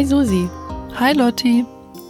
[0.00, 0.48] Hi Susi.
[0.94, 1.66] Hi Lotti.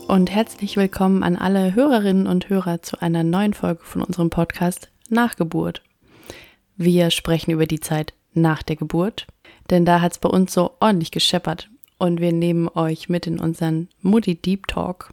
[0.06, 4.92] Und herzlich willkommen an alle Hörerinnen und Hörer zu einer neuen Folge von unserem Podcast
[5.08, 5.82] Nachgeburt.
[6.76, 9.26] Wir sprechen über die Zeit nach der Geburt,
[9.70, 13.40] denn da hat es bei uns so ordentlich gescheppert und wir nehmen euch mit in
[13.40, 15.12] unseren Mutti Deep Talk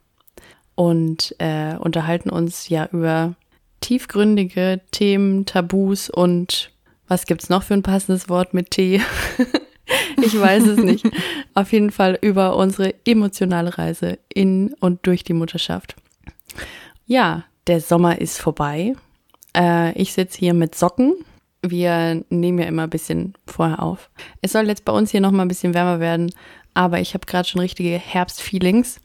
[0.75, 3.33] und äh, unterhalten uns ja über
[3.81, 6.69] tiefgründige Themen, Tabus und
[7.07, 9.01] was gibt's noch für ein passendes Wort mit T?
[10.21, 11.05] ich weiß es nicht.
[11.53, 15.95] Auf jeden Fall über unsere emotionale Reise in und durch die Mutterschaft.
[17.05, 18.93] Ja, der Sommer ist vorbei.
[19.55, 21.13] Äh, ich sitze hier mit Socken.
[21.61, 24.09] Wir nehmen ja immer ein bisschen vorher auf.
[24.41, 26.31] Es soll jetzt bei uns hier nochmal ein bisschen wärmer werden,
[26.73, 28.99] aber ich habe gerade schon richtige Herbstfeelings.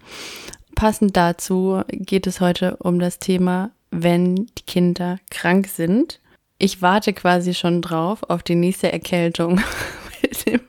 [0.74, 6.20] Passend dazu geht es heute um das Thema, wenn die Kinder krank sind.
[6.58, 9.60] Ich warte quasi schon drauf auf die nächste Erkältung
[10.32, 10.60] mit dem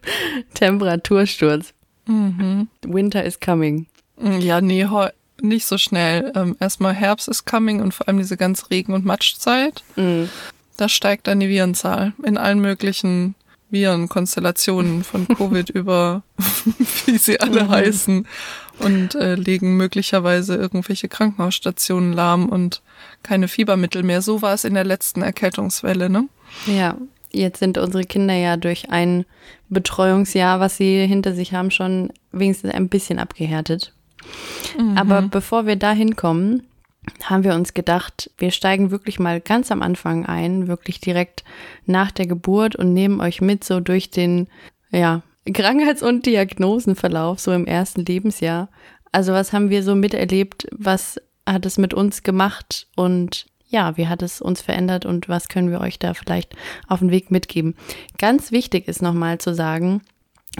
[0.54, 1.74] Temperatursturz.
[2.06, 2.68] Mhm.
[2.86, 3.88] Winter is coming.
[4.40, 4.88] Ja, nee,
[5.42, 6.32] nicht so schnell.
[6.36, 9.84] Ähm, erstmal Herbst is coming und vor allem diese ganze Regen- und Matschzeit.
[9.96, 10.30] Mhm.
[10.78, 13.36] Da steigt dann die Virenzahl in allen möglichen
[13.70, 16.24] Virenkonstellationen von Covid über,
[17.06, 17.70] wie sie alle mhm.
[17.70, 18.28] heißen,
[18.80, 22.82] und äh, legen möglicherweise irgendwelche Krankenhausstationen lahm und
[23.22, 24.22] keine Fiebermittel mehr.
[24.22, 26.28] So war es in der letzten Erkältungswelle, ne?
[26.66, 26.98] Ja,
[27.34, 29.26] jetzt sind unsere Kinder ja durch ein
[29.70, 33.94] Betreuungsjahr, was sie hinter sich haben, schon wenigstens ein bisschen abgehärtet.
[34.78, 34.98] Mhm.
[34.98, 36.68] Aber bevor wir da hinkommen,
[37.24, 41.44] haben wir uns gedacht, wir steigen wirklich mal ganz am Anfang ein, wirklich direkt
[41.86, 44.48] nach der Geburt und nehmen euch mit so durch den,
[44.92, 48.70] ja, Krankheits- und Diagnosenverlauf, so im ersten Lebensjahr.
[49.12, 50.68] Also was haben wir so miterlebt?
[50.72, 52.88] Was hat es mit uns gemacht?
[52.96, 56.56] Und ja, wie hat es uns verändert und was können wir euch da vielleicht
[56.88, 57.76] auf den Weg mitgeben?
[58.20, 60.02] Ganz wichtig ist nochmal zu sagen,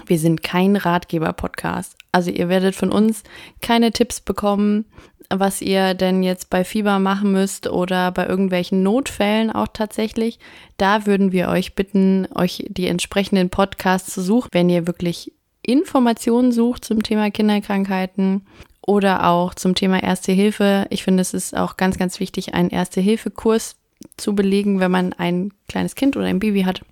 [0.06, 1.96] wir sind kein Ratgeber-Podcast.
[2.10, 3.22] Also ihr werdet von uns
[3.62, 4.86] keine Tipps bekommen,
[5.30, 10.40] was ihr denn jetzt bei Fieber machen müsst oder bei irgendwelchen Notfällen auch tatsächlich.
[10.76, 16.50] Da würden wir euch bitten, euch die entsprechenden Podcasts zu suchen, wenn ihr wirklich Informationen
[16.50, 18.42] sucht zum Thema Kinderkrankheiten
[18.86, 20.86] oder auch zum Thema Erste Hilfe.
[20.90, 23.76] Ich finde, es ist auch ganz, ganz wichtig, einen Erste-Hilfe-Kurs
[24.16, 26.82] zu belegen, wenn man ein kleines Kind oder ein Baby hat.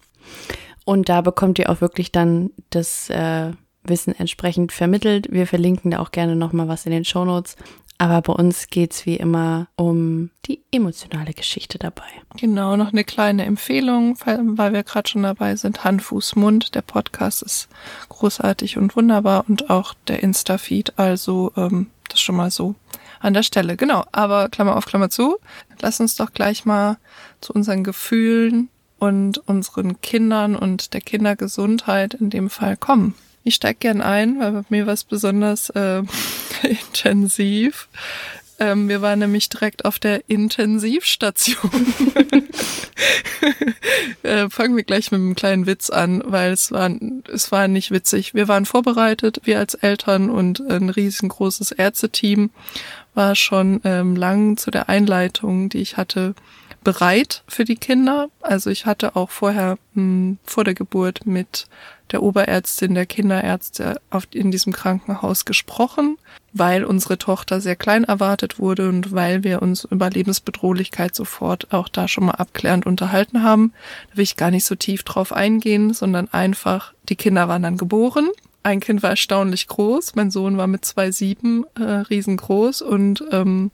[0.84, 3.52] Und da bekommt ihr auch wirklich dann das äh,
[3.84, 5.30] Wissen entsprechend vermittelt.
[5.30, 7.56] Wir verlinken da auch gerne nochmal was in den Show Notes.
[8.02, 12.08] Aber bei uns geht es wie immer um die emotionale Geschichte dabei.
[12.36, 15.84] Genau, noch eine kleine Empfehlung, weil wir gerade schon dabei sind.
[15.84, 16.74] Hand, Fuß, Mund.
[16.74, 17.68] Der Podcast ist
[18.08, 20.98] großartig und wunderbar und auch der Insta-Feed.
[20.98, 22.74] Also ähm, das schon mal so
[23.20, 23.76] an der Stelle.
[23.76, 25.36] Genau, aber Klammer auf Klammer zu.
[25.80, 26.96] Lass uns doch gleich mal
[27.40, 28.68] zu unseren Gefühlen
[28.98, 33.14] und unseren Kindern und der Kindergesundheit in dem Fall kommen.
[33.44, 36.02] Ich steig gern ein, weil bei mir war es besonders äh,
[36.62, 37.88] intensiv.
[38.58, 41.70] Ähm, wir waren nämlich direkt auf der Intensivstation.
[44.22, 46.88] äh, fangen wir gleich mit einem kleinen Witz an, weil es war,
[47.32, 48.34] es war nicht witzig.
[48.34, 52.50] Wir waren vorbereitet, wir als Eltern und ein riesengroßes Ärzteteam
[53.14, 56.34] war schon ähm, lang zu der Einleitung, die ich hatte,
[56.84, 58.28] bereit für die Kinder.
[58.40, 61.66] Also ich hatte auch vorher mh, hm, vor der Geburt mit
[62.12, 64.00] der Oberärztin der Kinderärzte
[64.32, 66.18] in diesem Krankenhaus gesprochen,
[66.52, 71.88] weil unsere Tochter sehr klein erwartet wurde und weil wir uns über Lebensbedrohlichkeit sofort auch
[71.88, 73.72] da schon mal abklärend unterhalten haben.
[74.10, 77.78] Da will ich gar nicht so tief drauf eingehen, sondern einfach, die Kinder waren dann
[77.78, 78.28] geboren.
[78.62, 83.72] Ein Kind war erstaunlich groß, mein Sohn war mit zwei sieben äh, riesengroß und ähm,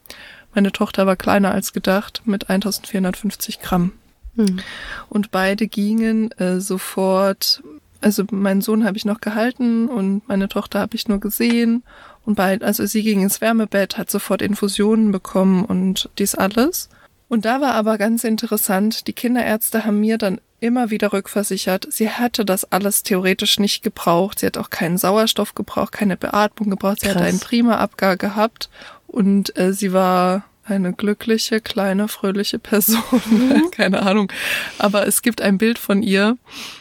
[0.55, 3.93] meine Tochter war kleiner als gedacht mit 1450 Gramm.
[4.37, 4.61] Hm.
[5.09, 7.63] Und beide gingen äh, sofort
[8.01, 11.83] also meinen Sohn habe ich noch gehalten und meine Tochter habe ich nur gesehen.
[12.25, 16.89] Und bald, also sie ging ins Wärmebett, hat sofort Infusionen bekommen und dies alles.
[17.29, 22.11] Und da war aber ganz interessant, die Kinderärzte haben mir dann immer wieder rückversichert, sie
[22.11, 24.41] hatte das alles theoretisch nicht gebraucht.
[24.41, 27.01] Sie hat auch keinen Sauerstoff gebraucht, keine Beatmung gebraucht.
[27.01, 27.17] Sie Krass.
[27.17, 28.69] hatte einen prima Abgar gehabt
[29.07, 33.03] und äh, sie war eine glückliche, kleine, fröhliche Person.
[33.31, 33.71] Mhm.
[33.71, 34.31] Keine Ahnung.
[34.79, 36.37] Aber es gibt ein Bild von ihr.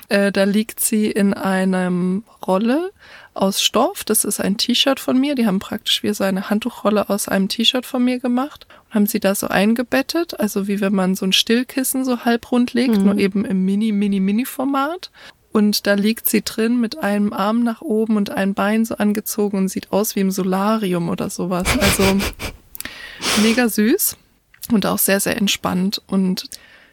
[0.10, 2.92] Äh, da liegt sie in einem Rolle
[3.34, 4.04] aus Stoff.
[4.04, 5.36] Das ist ein T-Shirt von mir.
[5.36, 9.06] Die haben praktisch wie so eine Handtuchrolle aus einem T-Shirt von mir gemacht und haben
[9.06, 10.40] sie da so eingebettet.
[10.40, 13.06] Also wie wenn man so ein Stillkissen so halb rund legt, mhm.
[13.06, 15.12] nur eben im Mini, Mini, Mini-Format.
[15.54, 19.58] Und da liegt sie drin mit einem Arm nach oben und ein Bein so angezogen
[19.58, 21.68] und sieht aus wie im Solarium oder sowas.
[21.80, 22.04] Also
[23.42, 24.18] mega süß
[24.72, 26.02] und auch sehr, sehr entspannt.
[26.08, 26.50] Und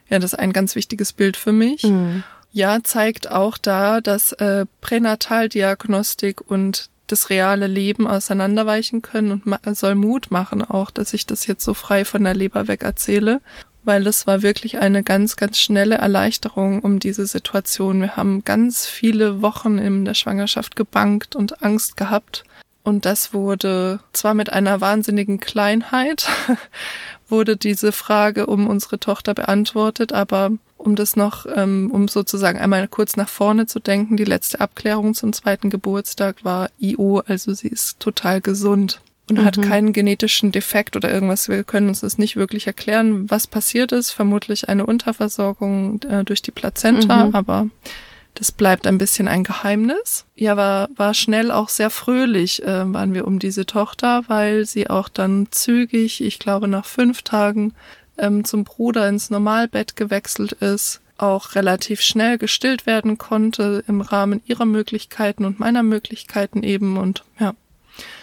[0.09, 1.82] ja, das ist ein ganz wichtiges Bild für mich.
[1.85, 2.23] Mhm.
[2.53, 9.94] Ja, zeigt auch da, dass äh, Pränataldiagnostik und das reale Leben auseinanderweichen können und soll
[9.94, 13.41] Mut machen auch, dass ich das jetzt so frei von der Leber weg erzähle,
[13.85, 18.00] weil das war wirklich eine ganz, ganz schnelle Erleichterung um diese Situation.
[18.00, 22.44] Wir haben ganz viele Wochen in der Schwangerschaft gebankt und Angst gehabt.
[22.84, 26.28] Und das wurde zwar mit einer wahnsinnigen Kleinheit,
[27.28, 32.86] wurde diese Frage um unsere Tochter beantwortet, aber um das noch, ähm, um sozusagen einmal
[32.86, 37.69] kurz nach vorne zu denken, die letzte Abklärung zum zweiten Geburtstag war IO, also sie
[37.69, 39.00] ist total gesund
[39.31, 39.44] und mhm.
[39.46, 41.48] hat keinen genetischen Defekt oder irgendwas.
[41.48, 44.10] Wir können uns das nicht wirklich erklären, was passiert ist.
[44.10, 47.34] Vermutlich eine Unterversorgung äh, durch die Plazenta, mhm.
[47.34, 47.69] aber
[48.34, 50.26] das bleibt ein bisschen ein Geheimnis.
[50.34, 54.90] Ja, war, war schnell auch sehr fröhlich, äh, waren wir um diese Tochter, weil sie
[54.90, 57.75] auch dann zügig, ich glaube nach fünf Tagen,
[58.19, 64.42] ähm, zum Bruder ins Normalbett gewechselt ist, auch relativ schnell gestillt werden konnte im Rahmen
[64.46, 67.54] ihrer Möglichkeiten und meiner Möglichkeiten eben und ja.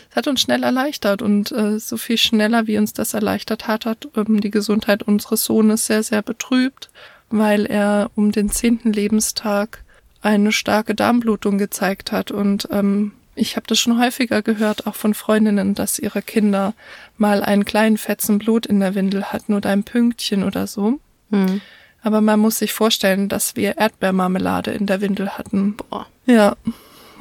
[0.09, 3.85] Es hat uns schnell erleichtert und äh, so viel schneller, wie uns das erleichtert hat,
[3.85, 6.89] hat ähm, die Gesundheit unseres Sohnes sehr, sehr betrübt,
[7.29, 9.85] weil er um den zehnten Lebenstag
[10.21, 15.13] eine starke Darmblutung gezeigt hat und ähm, ich habe das schon häufiger gehört, auch von
[15.13, 16.73] Freundinnen, dass ihre Kinder
[17.17, 20.99] mal einen kleinen Fetzen Blut in der Windel hatten oder ein Pünktchen oder so.
[21.31, 21.61] Hm.
[22.03, 25.75] Aber man muss sich vorstellen, dass wir Erdbeermarmelade in der Windel hatten.
[25.75, 26.07] Boah.
[26.25, 26.55] Ja.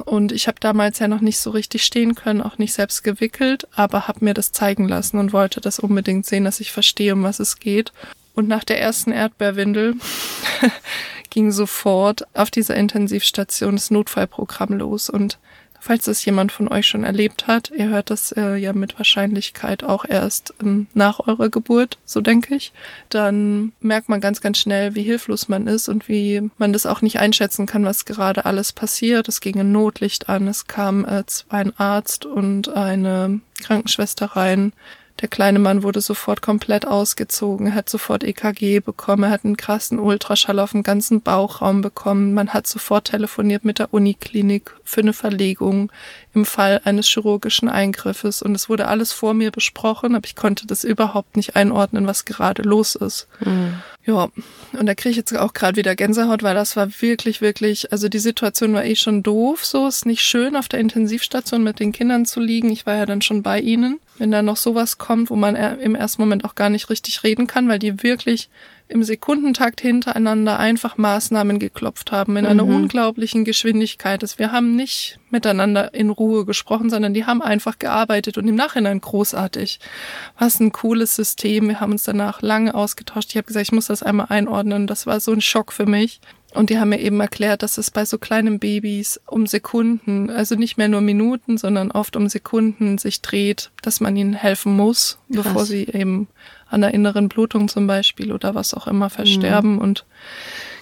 [0.05, 3.67] Und ich habe damals ja noch nicht so richtig stehen können, auch nicht selbst gewickelt,
[3.75, 7.23] aber habe mir das zeigen lassen und wollte das unbedingt sehen, dass ich verstehe, um
[7.23, 7.93] was es geht.
[8.33, 9.95] Und nach der ersten Erdbeerwindel
[11.31, 15.39] ging sofort auf dieser Intensivstation das Notfallprogramm los und
[15.83, 19.83] Falls das jemand von euch schon erlebt hat, ihr hört das äh, ja mit Wahrscheinlichkeit
[19.83, 22.71] auch erst ähm, nach eurer Geburt, so denke ich,
[23.09, 27.01] dann merkt man ganz, ganz schnell, wie hilflos man ist und wie man das auch
[27.01, 29.27] nicht einschätzen kann, was gerade alles passiert.
[29.27, 34.73] Es ging ein Notlicht an, es kam äh, ein Arzt und eine Krankenschwester rein.
[35.21, 40.57] Der kleine Mann wurde sofort komplett ausgezogen, hat sofort EKG bekommen, hat einen krassen Ultraschall
[40.59, 42.33] auf dem ganzen Bauchraum bekommen.
[42.33, 45.91] Man hat sofort telefoniert mit der Uniklinik für eine Verlegung
[46.33, 48.41] im Fall eines chirurgischen Eingriffes.
[48.41, 52.25] Und es wurde alles vor mir besprochen, aber ich konnte das überhaupt nicht einordnen, was
[52.25, 53.27] gerade los ist.
[53.41, 53.75] Mhm.
[54.03, 54.29] Ja,
[54.73, 58.09] und da kriege ich jetzt auch gerade wieder Gänsehaut, weil das war wirklich, wirklich, also
[58.09, 61.91] die Situation war eh schon doof, so ist nicht schön, auf der Intensivstation mit den
[61.91, 62.71] Kindern zu liegen.
[62.71, 63.99] Ich war ja dann schon bei ihnen.
[64.21, 67.47] Wenn da noch sowas kommt, wo man im ersten Moment auch gar nicht richtig reden
[67.47, 68.51] kann, weil die wirklich
[68.87, 72.75] im Sekundentakt hintereinander einfach Maßnahmen geklopft haben in einer mhm.
[72.75, 74.21] unglaublichen Geschwindigkeit.
[74.21, 78.53] Dass wir haben nicht miteinander in Ruhe gesprochen, sondern die haben einfach gearbeitet und im
[78.53, 79.79] Nachhinein großartig.
[80.37, 81.69] Was ein cooles System.
[81.69, 83.31] Wir haben uns danach lange ausgetauscht.
[83.31, 84.85] Ich habe gesagt, ich muss das einmal einordnen.
[84.85, 86.21] Das war so ein Schock für mich.
[86.53, 90.55] Und die haben mir eben erklärt, dass es bei so kleinen Babys um Sekunden, also
[90.55, 95.17] nicht mehr nur Minuten, sondern oft um Sekunden sich dreht, dass man ihnen helfen muss,
[95.31, 95.43] Krass.
[95.43, 96.27] bevor sie eben
[96.69, 99.73] an der inneren Blutung zum Beispiel oder was auch immer versterben.
[99.73, 99.79] Mhm.
[99.79, 100.05] Und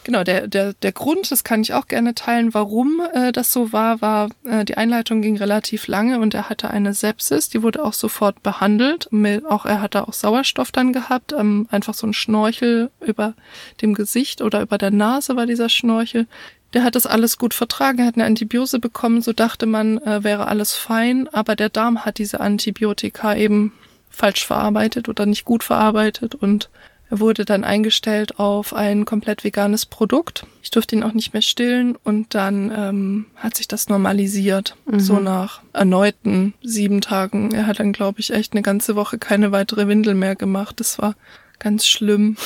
[0.09, 3.71] genau, der, der, der Grund, das kann ich auch gerne teilen, warum äh, das so
[3.71, 7.85] war, war, äh, die Einleitung ging relativ lange und er hatte eine Sepsis, die wurde
[7.85, 9.07] auch sofort behandelt.
[9.11, 13.35] Mit, auch er hatte auch Sauerstoff dann gehabt, ähm, einfach so ein Schnorchel über
[13.83, 16.25] dem Gesicht oder über der Nase war dieser Schnorchel.
[16.73, 20.23] Der hat das alles gut vertragen, er hat eine Antibiose bekommen, so dachte man, äh,
[20.23, 23.73] wäre alles fein, aber der Darm hat diese Antibiotika eben
[24.09, 26.71] falsch verarbeitet oder nicht gut verarbeitet und
[27.09, 30.45] er wurde dann eingestellt auf ein komplett veganes Produkt.
[30.61, 34.75] Ich durfte ihn auch nicht mehr stillen und dann ähm, hat sich das normalisiert.
[34.85, 34.99] Mhm.
[34.99, 37.51] So nach erneuten sieben Tagen.
[37.51, 40.80] Er hat dann, glaube ich, echt eine ganze Woche keine weitere Windel mehr gemacht.
[40.80, 41.16] Das war
[41.57, 42.37] ganz schlimm.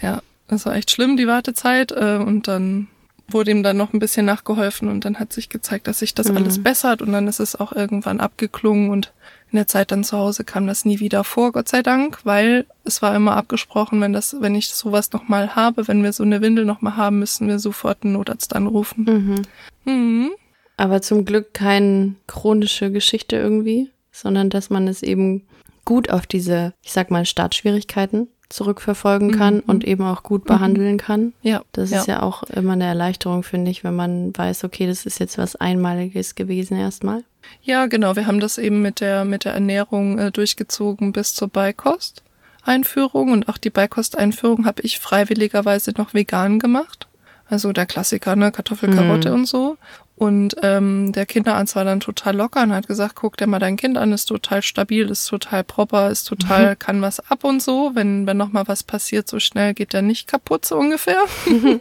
[0.00, 1.90] ja, das war echt schlimm, die Wartezeit.
[1.90, 2.86] Äh, und dann
[3.26, 6.28] wurde ihm dann noch ein bisschen nachgeholfen und dann hat sich gezeigt, dass sich das
[6.28, 6.36] mhm.
[6.36, 9.12] alles bessert und dann ist es auch irgendwann abgeklungen und
[9.54, 12.66] in der Zeit dann zu Hause kam das nie wieder vor, Gott sei Dank, weil
[12.82, 16.40] es war immer abgesprochen, wenn das, wenn ich sowas nochmal habe, wenn wir so eine
[16.40, 19.44] Windel nochmal haben, müssen wir sofort einen Notarzt anrufen.
[19.86, 19.92] Mhm.
[19.92, 20.30] Mhm.
[20.76, 25.46] Aber zum Glück keine chronische Geschichte irgendwie, sondern dass man es eben
[25.84, 29.62] gut auf diese, ich sag mal, Startschwierigkeiten zurückverfolgen kann mhm.
[29.68, 30.98] und eben auch gut behandeln mhm.
[30.98, 31.32] kann.
[31.42, 31.62] Ja.
[31.70, 32.00] Das ja.
[32.00, 35.38] ist ja auch immer eine Erleichterung, finde ich, wenn man weiß, okay, das ist jetzt
[35.38, 37.22] was Einmaliges gewesen erstmal.
[37.62, 38.16] Ja, genau.
[38.16, 43.32] Wir haben das eben mit der, mit der Ernährung äh, durchgezogen bis zur Beikost-Einführung.
[43.32, 47.08] Und auch die Beikost-Einführung habe ich freiwilligerweise noch vegan gemacht.
[47.46, 49.34] Also der Klassiker, ne, Kartoffel, Karotte mm.
[49.34, 49.76] und so.
[50.16, 53.76] Und ähm, der Kinderarzt war dann total locker und hat gesagt, guck dir mal dein
[53.76, 56.78] Kind an, ist total stabil, ist total proper, ist total, mhm.
[56.78, 57.90] kann was ab und so.
[57.94, 61.20] Wenn, wenn noch mal was passiert, so schnell geht der nicht kaputt, so ungefähr.
[61.46, 61.80] Mhm.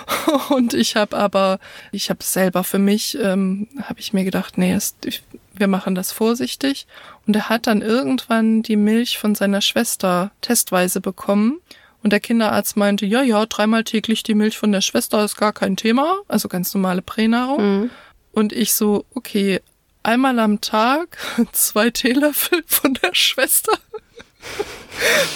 [0.48, 1.58] und ich habe aber,
[1.92, 5.22] ich habe selber für mich, ähm, habe ich mir gedacht, nee, es, ich,
[5.52, 6.86] wir machen das vorsichtig.
[7.26, 11.60] Und er hat dann irgendwann die Milch von seiner Schwester testweise bekommen.
[12.04, 15.54] Und der Kinderarzt meinte, ja, ja, dreimal täglich die Milch von der Schwester ist gar
[15.54, 17.80] kein Thema, also ganz normale Pränahrung.
[17.80, 17.90] Mhm.
[18.30, 19.62] Und ich so, okay,
[20.02, 21.16] einmal am Tag
[21.52, 23.72] zwei Teelöffel von der Schwester.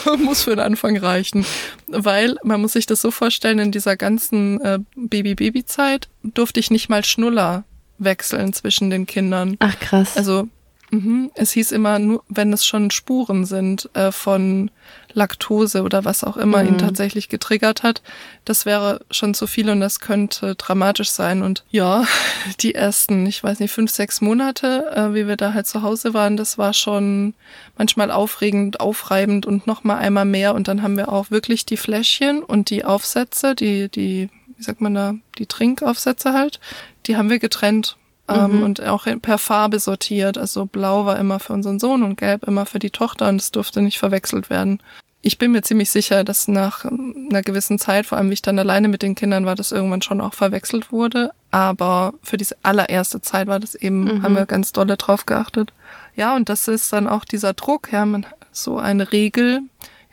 [0.19, 1.47] muss für den Anfang reichen.
[1.87, 6.91] Weil man muss sich das so vorstellen, in dieser ganzen äh, Baby-Baby-Zeit durfte ich nicht
[6.91, 7.65] mal Schnuller
[7.97, 9.57] wechseln zwischen den Kindern.
[9.61, 10.19] Ach krass.
[10.19, 10.49] Also
[10.91, 11.31] Mhm.
[11.35, 14.71] Es hieß immer, nur wenn es schon Spuren sind äh, von
[15.13, 16.69] Laktose oder was auch immer mhm.
[16.69, 18.03] ihn tatsächlich getriggert hat,
[18.45, 21.43] das wäre schon zu viel und das könnte dramatisch sein.
[21.43, 22.07] Und ja,
[22.61, 26.15] die ersten, ich weiß nicht, fünf, sechs Monate, äh, wie wir da halt zu Hause
[26.15, 27.35] waren, das war schon
[27.77, 30.55] manchmal aufregend, aufreibend und noch mal einmal mehr.
[30.55, 34.81] Und dann haben wir auch wirklich die Fläschchen und die Aufsätze, die, die, wie sagt
[34.81, 36.61] man da, die Trinkaufsätze halt,
[37.07, 37.98] die haben wir getrennt
[38.29, 38.63] mhm.
[38.63, 40.39] und auch per Farbe sortiert.
[40.39, 43.51] Also blau war immer für unseren Sohn und gelb immer für die Tochter und es
[43.51, 44.81] durfte nicht verwechselt werden.
[45.21, 48.59] Ich bin mir ziemlich sicher, dass nach einer gewissen Zeit, vor allem wie ich dann
[48.59, 51.33] alleine mit den Kindern war, das irgendwann schon auch verwechselt wurde.
[51.51, 54.23] Aber für diese allererste Zeit war das eben, mhm.
[54.23, 55.73] haben wir ganz dolle drauf geachtet.
[56.15, 59.63] Ja, und das ist dann auch dieser Druck, ja, man so eine Regel,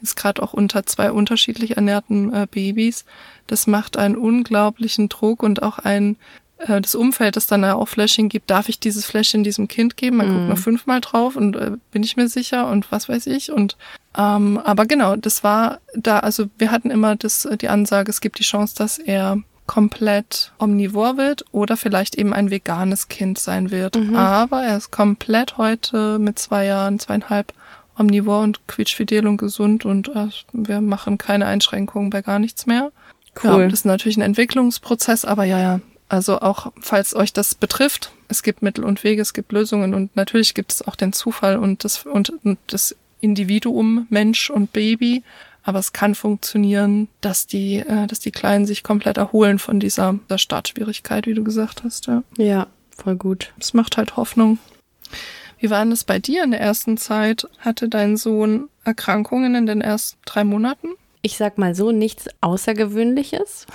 [0.01, 3.05] jetzt gerade auch unter zwei unterschiedlich ernährten äh, Babys,
[3.48, 6.17] das macht einen unglaublichen Druck und auch ein
[6.57, 10.17] äh, das Umfeld, das dann auch Fläschchen gibt, darf ich dieses Fläschchen diesem Kind geben?
[10.17, 10.31] Man mm.
[10.31, 10.50] guckt mhm.
[10.50, 13.51] noch fünfmal drauf und äh, bin ich mir sicher und was weiß ich.
[13.51, 13.77] Und
[14.17, 18.39] ähm, aber genau, das war da, also wir hatten immer das, die Ansage, es gibt
[18.39, 23.95] die Chance, dass er komplett omnivor wird oder vielleicht eben ein veganes Kind sein wird.
[23.95, 24.15] Mhm.
[24.15, 27.51] Aber er ist komplett heute mit zwei Jahren, zweieinhalb
[27.97, 32.91] omnivor und quietschfidel und gesund und äh, wir machen keine Einschränkungen bei gar nichts mehr.
[33.43, 33.62] Cool.
[33.62, 38.12] Ja, das ist natürlich ein Entwicklungsprozess, aber ja, ja, also auch falls euch das betrifft,
[38.27, 41.57] es gibt Mittel und Wege, es gibt Lösungen und natürlich gibt es auch den Zufall
[41.57, 45.24] und das, und, und das Individuum, Mensch und Baby.
[45.63, 50.19] Aber es kann funktionieren, dass die, äh, dass die Kleinen sich komplett erholen von dieser,
[50.29, 52.05] dieser Startschwierigkeit, wie du gesagt hast.
[52.05, 53.51] Ja, ja voll gut.
[53.59, 54.59] Es macht halt Hoffnung.
[55.57, 57.47] Wie war denn das bei dir in der ersten Zeit?
[57.59, 60.89] Hatte dein Sohn Erkrankungen in den ersten drei Monaten?
[61.24, 63.65] Ich sag mal so, nichts Außergewöhnliches.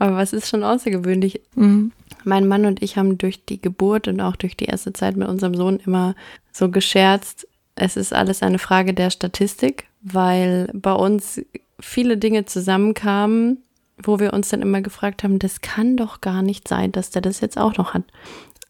[0.00, 1.40] Aber was ist schon außergewöhnlich?
[1.54, 1.92] Mhm.
[2.24, 5.28] Mein Mann und ich haben durch die Geburt und auch durch die erste Zeit mit
[5.28, 6.14] unserem Sohn immer
[6.52, 7.46] so gescherzt,
[7.76, 11.40] es ist alles eine Frage der Statistik, weil bei uns
[11.80, 13.58] viele Dinge zusammenkamen,
[14.02, 17.22] wo wir uns dann immer gefragt haben, das kann doch gar nicht sein, dass der
[17.22, 18.04] das jetzt auch noch hat.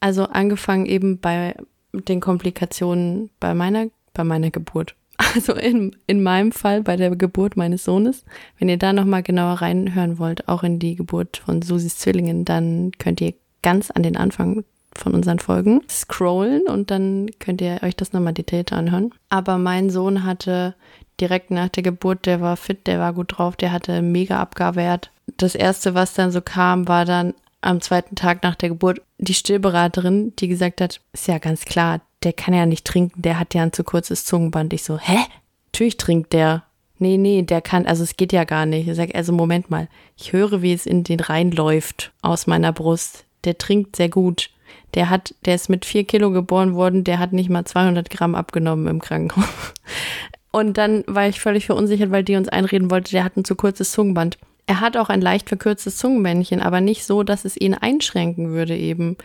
[0.00, 1.54] Also angefangen eben bei
[1.92, 4.94] den Komplikationen bei meiner, bei meiner Geburt.
[5.16, 8.24] Also in, in meinem Fall bei der Geburt meines Sohnes.
[8.58, 12.92] Wenn ihr da nochmal genauer reinhören wollt, auch in die Geburt von Susis Zwillingen, dann
[12.98, 14.64] könnt ihr ganz an den Anfang
[14.96, 19.12] von unseren Folgen scrollen und dann könnt ihr euch das nochmal detaillierter anhören.
[19.28, 20.74] Aber mein Sohn hatte
[21.20, 25.10] direkt nach der Geburt, der war fit, der war gut drauf, der hatte mega Abgabewert.
[25.36, 29.34] Das erste, was dann so kam, war dann am zweiten Tag nach der Geburt die
[29.34, 33.54] Stillberaterin, die gesagt hat, ist ja ganz klar, der kann ja nicht trinken, der hat
[33.54, 34.72] ja ein zu kurzes Zungenband.
[34.72, 35.18] Ich so, hä?
[35.72, 36.64] Natürlich trinkt der.
[36.98, 38.88] Nee, nee, der kann, also es geht ja gar nicht.
[38.88, 43.24] Ich sag, also Moment mal, ich höre, wie es in den reinläuft aus meiner Brust.
[43.44, 44.50] Der trinkt sehr gut.
[44.94, 48.34] Der hat, der ist mit vier Kilo geboren worden, der hat nicht mal 200 Gramm
[48.34, 49.44] abgenommen im Krankenhaus.
[50.52, 53.56] Und dann war ich völlig verunsichert, weil die uns einreden wollte, der hat ein zu
[53.56, 54.38] kurzes Zungenband.
[54.66, 58.76] Er hat auch ein leicht verkürztes Zungenbändchen, aber nicht so, dass es ihn einschränken würde
[58.76, 59.16] eben.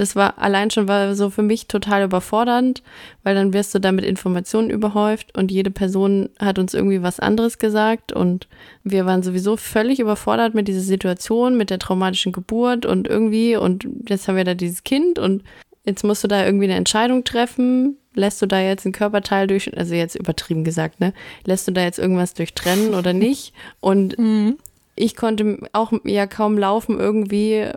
[0.00, 2.82] Das war allein schon war so für mich total überfordernd,
[3.22, 7.20] weil dann wirst du da mit Informationen überhäuft und jede Person hat uns irgendwie was
[7.20, 8.48] anderes gesagt und
[8.82, 13.86] wir waren sowieso völlig überfordert mit dieser Situation, mit der traumatischen Geburt und irgendwie und
[14.08, 15.42] jetzt haben wir da dieses Kind und
[15.84, 17.98] jetzt musst du da irgendwie eine Entscheidung treffen.
[18.14, 21.12] Lässt du da jetzt ein Körperteil durch, also jetzt übertrieben gesagt, ne?
[21.44, 23.52] Lässt du da jetzt irgendwas durchtrennen oder nicht?
[23.80, 24.56] Und mhm
[25.00, 27.68] ich konnte auch ja kaum laufen, irgendwie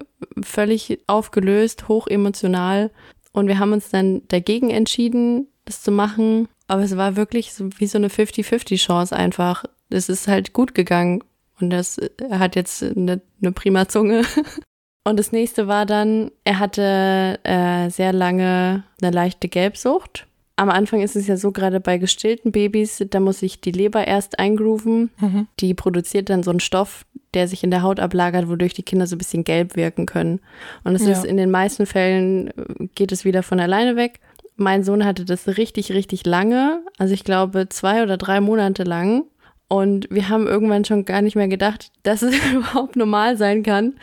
[0.42, 2.92] völlig aufgelöst, hoch emotional.
[3.32, 6.48] Und wir haben uns dann dagegen entschieden, das zu machen.
[6.68, 9.66] Aber es war wirklich so wie so eine 50-50-Chance einfach.
[9.90, 11.24] Es ist halt gut gegangen.
[11.60, 14.24] Und das, er hat jetzt eine, eine prima Zunge.
[15.06, 20.28] Und das nächste war dann, er hatte äh, sehr lange eine leichte Gelbsucht.
[20.56, 24.06] Am Anfang ist es ja so, gerade bei gestillten Babys, da muss sich die Leber
[24.06, 25.10] erst eingrooven.
[25.20, 25.48] Mhm.
[25.60, 29.08] Die produziert dann so einen Stoff, der sich in der Haut ablagert, wodurch die Kinder
[29.08, 30.40] so ein bisschen gelb wirken können.
[30.84, 31.12] Und es ja.
[31.12, 34.20] ist in den meisten Fällen äh, geht es wieder von alleine weg.
[34.56, 36.84] Mein Sohn hatte das richtig, richtig lange.
[37.00, 39.24] Also ich glaube zwei oder drei Monate lang.
[39.68, 43.96] Und wir haben irgendwann schon gar nicht mehr gedacht, dass es überhaupt normal sein kann,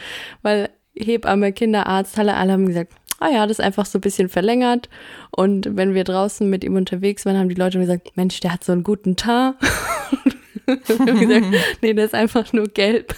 [0.42, 4.28] weil Hebamme, Kinderarzt, alle, alle haben gesagt, ah ja, das ist einfach so ein bisschen
[4.28, 4.88] verlängert.
[5.30, 8.64] Und wenn wir draußen mit ihm unterwegs waren, haben die Leute gesagt, Mensch, der hat
[8.64, 9.56] so einen guten Teint.
[10.66, 11.46] gesagt,
[11.82, 13.14] nee, der ist einfach nur gelb.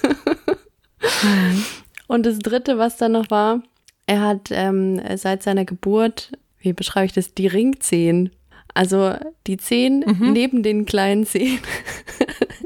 [2.07, 3.63] Und das dritte, was dann noch war,
[4.07, 8.31] er hat ähm, seit seiner Geburt, wie beschreibe ich das, die Ringzehen.
[8.75, 9.15] Also
[9.47, 10.33] die Zehen mhm.
[10.33, 11.61] neben den kleinen Zehen.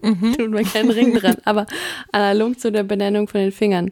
[0.02, 0.35] mhm.
[0.38, 1.66] Tut man keinen Ring dran, aber
[2.12, 3.90] analog zu der Benennung von den Fingern.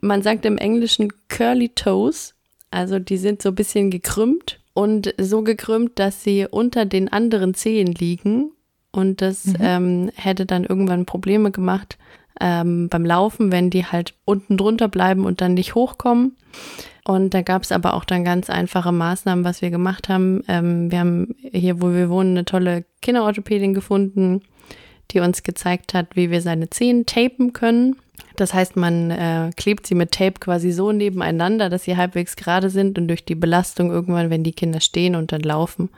[0.00, 2.35] Man sagt im Englischen Curly Toes
[2.70, 7.54] also die sind so ein bisschen gekrümmt und so gekrümmt, dass sie unter den anderen
[7.54, 8.52] Zehen liegen.
[8.92, 9.56] Und das mhm.
[9.60, 11.98] ähm, hätte dann irgendwann Probleme gemacht
[12.40, 16.36] ähm, beim Laufen, wenn die halt unten drunter bleiben und dann nicht hochkommen.
[17.04, 20.42] Und da gab es aber auch dann ganz einfache Maßnahmen, was wir gemacht haben.
[20.48, 24.42] Ähm, wir haben hier, wo wir wohnen, eine tolle Kinderorthopädin gefunden,
[25.12, 27.96] die uns gezeigt hat, wie wir seine Zehen tapen können.
[28.36, 32.70] Das heißt, man äh, klebt sie mit Tape quasi so nebeneinander, dass sie halbwegs gerade
[32.70, 35.88] sind und durch die Belastung irgendwann, wenn die Kinder stehen und dann laufen,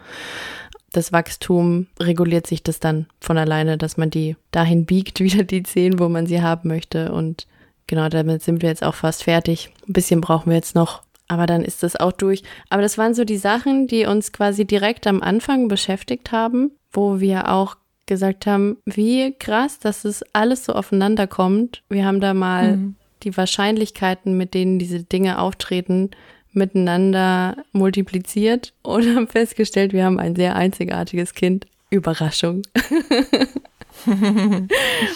[0.92, 5.62] das Wachstum reguliert sich das dann von alleine, dass man die dahin biegt, wieder die
[5.62, 7.12] Zehen, wo man sie haben möchte.
[7.12, 7.46] Und
[7.86, 9.70] genau damit sind wir jetzt auch fast fertig.
[9.88, 12.42] Ein bisschen brauchen wir jetzt noch, aber dann ist das auch durch.
[12.70, 17.20] Aber das waren so die Sachen, die uns quasi direkt am Anfang beschäftigt haben, wo
[17.20, 17.76] wir auch
[18.08, 21.82] gesagt haben, wie krass, dass es alles so aufeinander kommt.
[21.88, 22.96] Wir haben da mal mhm.
[23.22, 26.10] die Wahrscheinlichkeiten, mit denen diese Dinge auftreten,
[26.52, 31.66] miteinander multipliziert und haben festgestellt, wir haben ein sehr einzigartiges Kind.
[31.90, 32.62] Überraschung.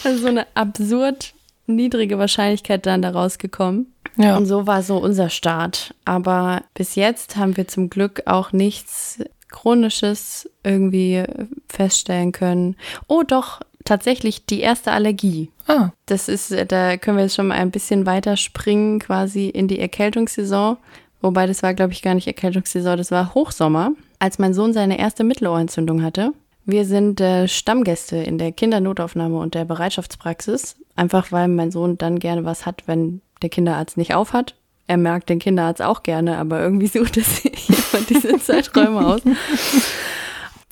[0.04, 1.34] also so eine absurd
[1.66, 3.92] niedrige Wahrscheinlichkeit dann daraus gekommen.
[4.16, 4.37] Ja.
[4.37, 5.94] Und so war so unser Start.
[6.04, 9.18] Aber bis jetzt haben wir zum Glück auch nichts
[9.49, 11.25] Chronisches irgendwie
[11.72, 12.76] feststellen können.
[13.08, 15.50] Oh, doch, tatsächlich die erste Allergie.
[15.66, 15.90] Ah.
[16.06, 19.80] Das ist, da können wir jetzt schon mal ein bisschen weiter springen, quasi in die
[19.80, 20.76] Erkältungssaison.
[21.20, 24.98] Wobei das war, glaube ich, gar nicht Erkältungssaison, das war Hochsommer, als mein Sohn seine
[24.98, 26.32] erste Mittelohrentzündung hatte.
[26.64, 32.18] Wir sind äh, Stammgäste in der Kindernotaufnahme und der Bereitschaftspraxis, einfach weil mein Sohn dann
[32.18, 34.54] gerne was hat, wenn der Kinderarzt nicht aufhat.
[34.87, 39.22] Er merkt den Kinderarzt auch gerne, aber irgendwie sucht es sich jemand diese Zeiträume aus.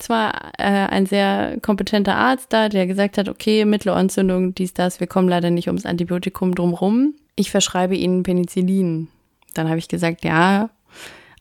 [0.01, 4.99] Es war äh, ein sehr kompetenter Arzt da, der gesagt hat, okay, Mittelohrentzündung, dies, das,
[4.99, 7.13] wir kommen leider nicht ums Antibiotikum drumrum.
[7.35, 9.09] Ich verschreibe Ihnen Penicillin.
[9.53, 10.71] Dann habe ich gesagt, ja,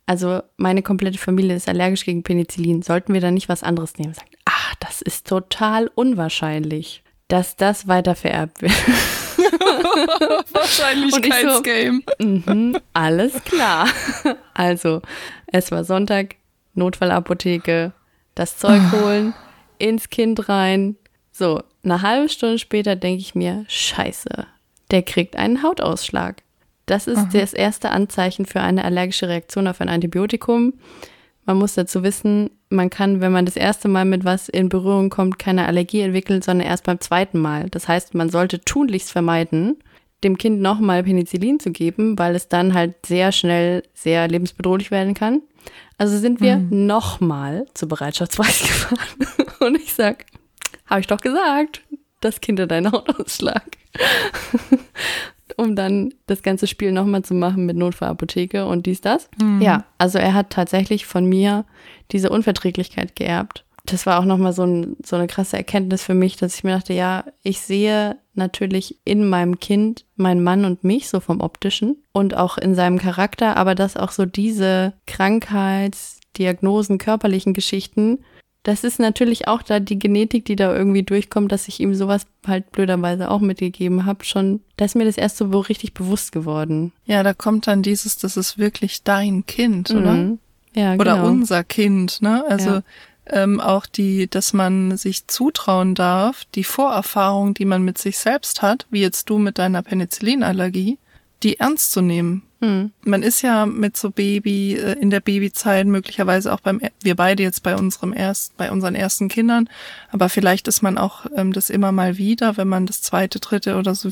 [0.05, 2.83] also meine komplette Familie ist allergisch gegen Penicillin.
[2.83, 4.13] Sollten wir da nicht was anderes nehmen?
[4.13, 8.73] Sagt, ach, das ist total unwahrscheinlich, dass das weiter vererbt wird.
[10.53, 12.01] Wahrscheinlichkeitsgame.
[12.19, 13.89] So, mm alles klar.
[14.53, 15.01] Also,
[15.47, 16.35] es war Sonntag,
[16.75, 17.95] Notfallapotheke,
[18.41, 18.93] das Zeug ah.
[18.93, 19.35] holen,
[19.79, 20.97] ins Kind rein.
[21.31, 24.47] So, eine halbe Stunde später denke ich mir, scheiße,
[24.91, 26.43] der kriegt einen Hautausschlag.
[26.87, 27.29] Das ist Aha.
[27.33, 30.75] das erste Anzeichen für eine allergische Reaktion auf ein Antibiotikum.
[31.45, 35.11] Man muss dazu wissen, man kann, wenn man das erste Mal mit was in Berührung
[35.11, 37.69] kommt, keine Allergie entwickeln, sondern erst beim zweiten Mal.
[37.71, 39.77] Das heißt, man sollte tunlichst vermeiden,
[40.25, 45.15] dem Kind nochmal Penicillin zu geben, weil es dann halt sehr schnell sehr lebensbedrohlich werden
[45.15, 45.43] kann.
[45.99, 46.87] Also sind wir mhm.
[46.87, 48.99] nochmal zur Bereitschaftsweise gefahren.
[49.61, 50.27] Und ich sag,
[50.87, 51.83] habe ich doch gesagt,
[52.21, 53.63] das Kind hat einen Hautausschlag
[55.57, 59.29] um dann das ganze Spiel nochmal zu machen mit Notfallapotheke und dies, das.
[59.41, 59.61] Mhm.
[59.61, 61.65] Ja, also er hat tatsächlich von mir
[62.13, 63.65] diese Unverträglichkeit geerbt.
[63.91, 66.77] Das war auch nochmal so, ein, so eine krasse Erkenntnis für mich, dass ich mir
[66.77, 71.97] dachte, ja, ich sehe natürlich in meinem Kind meinen Mann und mich, so vom optischen
[72.13, 78.19] und auch in seinem Charakter, aber dass auch so diese Krankheitsdiagnosen, körperlichen Geschichten
[78.63, 82.27] das ist natürlich auch da die Genetik, die da irgendwie durchkommt, dass ich ihm sowas
[82.47, 84.25] halt blöderweise auch mitgegeben habe.
[84.25, 86.93] Schon, da ist mir das erst so richtig bewusst geworden.
[87.07, 90.13] Ja, da kommt dann dieses, das ist wirklich dein Kind, oder?
[90.13, 90.39] Mhm.
[90.75, 91.01] Ja, genau.
[91.01, 92.45] Oder unser Kind, ne?
[92.49, 92.83] Also ja.
[93.33, 98.63] Ähm, auch die, dass man sich zutrauen darf, die Vorerfahrung, die man mit sich selbst
[98.63, 100.99] hat, wie jetzt du mit deiner Penicillinallergie,
[101.43, 102.43] die ernst zu nehmen.
[102.61, 102.93] Hm.
[103.03, 107.43] Man ist ja mit so Baby äh, in der Babyzeit möglicherweise auch beim wir beide
[107.43, 109.69] jetzt bei unserem erst bei unseren ersten Kindern,
[110.11, 113.77] aber vielleicht ist man auch ähm, das immer mal wieder, wenn man das zweite, dritte
[113.77, 114.11] oder so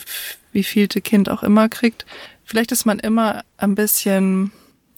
[0.52, 2.06] wie vielte Kind auch immer kriegt.
[2.44, 4.50] Vielleicht ist man immer ein bisschen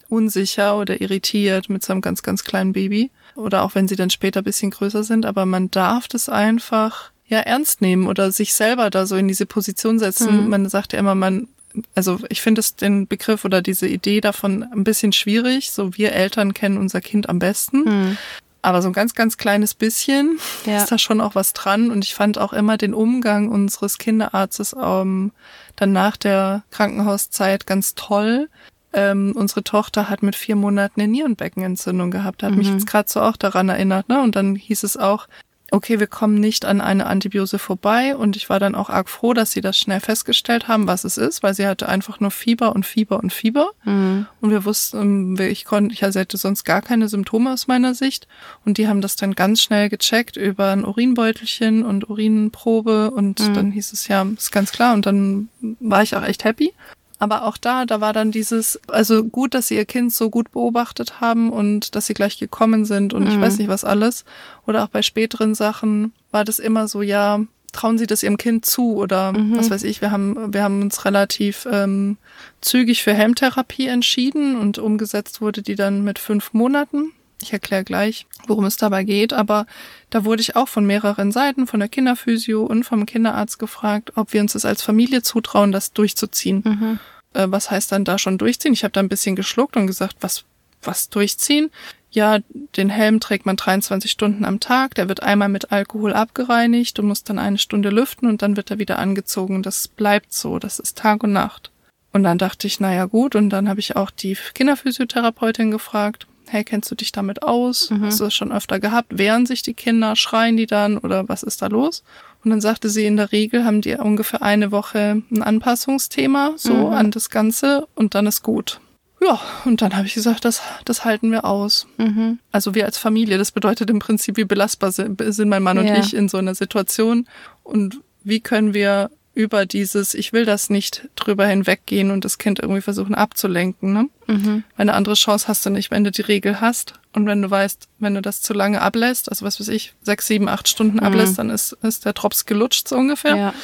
[0.08, 3.10] unsicher oder irritiert mit so einem ganz, ganz kleinen Baby.
[3.40, 5.26] Oder auch wenn sie dann später bisschen größer sind.
[5.26, 9.46] Aber man darf das einfach ja ernst nehmen oder sich selber da so in diese
[9.46, 10.44] Position setzen.
[10.44, 10.50] Mhm.
[10.50, 11.48] Man sagt ja immer, man,
[11.94, 15.70] also ich finde es den Begriff oder diese Idee davon ein bisschen schwierig.
[15.70, 17.84] So wir Eltern kennen unser Kind am besten.
[17.84, 18.18] Mhm.
[18.62, 20.78] Aber so ein ganz, ganz kleines bisschen ja.
[20.78, 21.90] ist da schon auch was dran.
[21.90, 25.32] Und ich fand auch immer den Umgang unseres Kinderarztes ähm,
[25.76, 28.48] dann nach der Krankenhauszeit ganz toll.
[28.92, 32.42] Ähm, unsere Tochter hat mit vier Monaten eine Nierenbeckenentzündung gehabt.
[32.42, 32.58] Hat mhm.
[32.58, 34.08] mich jetzt gerade so auch daran erinnert.
[34.08, 34.20] Ne?
[34.20, 35.28] Und dann hieß es auch,
[35.70, 38.16] okay, wir kommen nicht an eine Antibiose vorbei.
[38.16, 41.16] Und ich war dann auch arg froh, dass sie das schnell festgestellt haben, was es
[41.16, 43.70] ist, weil sie hatte einfach nur Fieber und Fieber und Fieber.
[43.84, 44.26] Mhm.
[44.40, 48.26] Und wir wussten, ich konnte, ich hatte sonst gar keine Symptome aus meiner Sicht.
[48.64, 53.10] Und die haben das dann ganz schnell gecheckt über ein Urinbeutelchen und Urinprobe.
[53.10, 53.54] Und mhm.
[53.54, 54.94] dann hieß es ja, ist ganz klar.
[54.94, 55.48] Und dann
[55.78, 56.72] war ich auch echt happy.
[57.20, 60.50] Aber auch da, da war dann dieses, also gut, dass sie ihr Kind so gut
[60.52, 63.30] beobachtet haben und dass sie gleich gekommen sind und mhm.
[63.30, 64.24] ich weiß nicht was alles.
[64.66, 67.40] Oder auch bei späteren Sachen war das immer so, ja,
[67.72, 69.56] trauen Sie das Ihrem Kind zu oder mhm.
[69.56, 72.16] was weiß ich, wir haben, wir haben uns relativ ähm,
[72.62, 77.12] zügig für Helmtherapie entschieden und umgesetzt wurde die dann mit fünf Monaten.
[77.42, 79.66] Ich erkläre gleich, worum es dabei geht, aber
[80.10, 84.32] da wurde ich auch von mehreren Seiten, von der Kinderphysio und vom Kinderarzt gefragt, ob
[84.32, 86.62] wir uns das als Familie zutrauen, das durchzuziehen.
[86.64, 86.98] Mhm.
[87.32, 88.72] Äh, was heißt dann da schon durchziehen?
[88.72, 90.44] Ich habe da ein bisschen geschluckt und gesagt, was,
[90.82, 91.70] was durchziehen?
[92.12, 92.38] Ja,
[92.76, 97.04] den Helm trägt man 23 Stunden am Tag, der wird einmal mit Alkohol abgereinigt, du
[97.04, 99.62] musst dann eine Stunde lüften und dann wird er wieder angezogen.
[99.62, 101.70] Das bleibt so, das ist Tag und Nacht.
[102.12, 106.64] Und dann dachte ich, naja gut, und dann habe ich auch die Kinderphysiotherapeutin gefragt, hey,
[106.64, 107.90] kennst du dich damit aus?
[107.90, 108.04] Mhm.
[108.04, 109.16] Hast du das schon öfter gehabt?
[109.16, 110.16] Wehren sich die Kinder?
[110.16, 110.98] Schreien die dann?
[110.98, 112.02] Oder was ist da los?
[112.44, 116.72] Und dann sagte sie, in der Regel haben die ungefähr eine Woche ein Anpassungsthema so
[116.72, 116.94] mhm.
[116.94, 118.80] an das Ganze und dann ist gut.
[119.22, 121.86] Ja, und dann habe ich gesagt, das, das halten wir aus.
[121.98, 122.38] Mhm.
[122.52, 125.86] Also wir als Familie, das bedeutet im Prinzip, wie belastbar sind, sind mein Mann und
[125.86, 125.98] ja.
[125.98, 127.28] ich in so einer Situation
[127.62, 132.58] und wie können wir über dieses, ich will das nicht drüber hinweggehen und das Kind
[132.58, 133.92] irgendwie versuchen abzulenken.
[133.92, 134.08] Ne?
[134.26, 134.64] Mhm.
[134.76, 137.88] Eine andere Chance hast du nicht, wenn du die Regel hast und wenn du weißt,
[137.98, 141.04] wenn du das zu lange ablässt, also was weiß ich, sechs, sieben, acht Stunden mhm.
[141.04, 143.36] ablässt, dann ist, ist der Drops gelutscht so ungefähr.
[143.36, 143.54] Ja.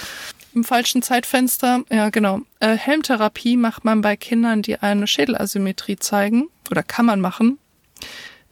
[0.54, 2.40] Im falschen Zeitfenster, ja genau.
[2.60, 7.58] Äh, Helmtherapie macht man bei Kindern, die eine Schädelasymmetrie zeigen oder kann man machen,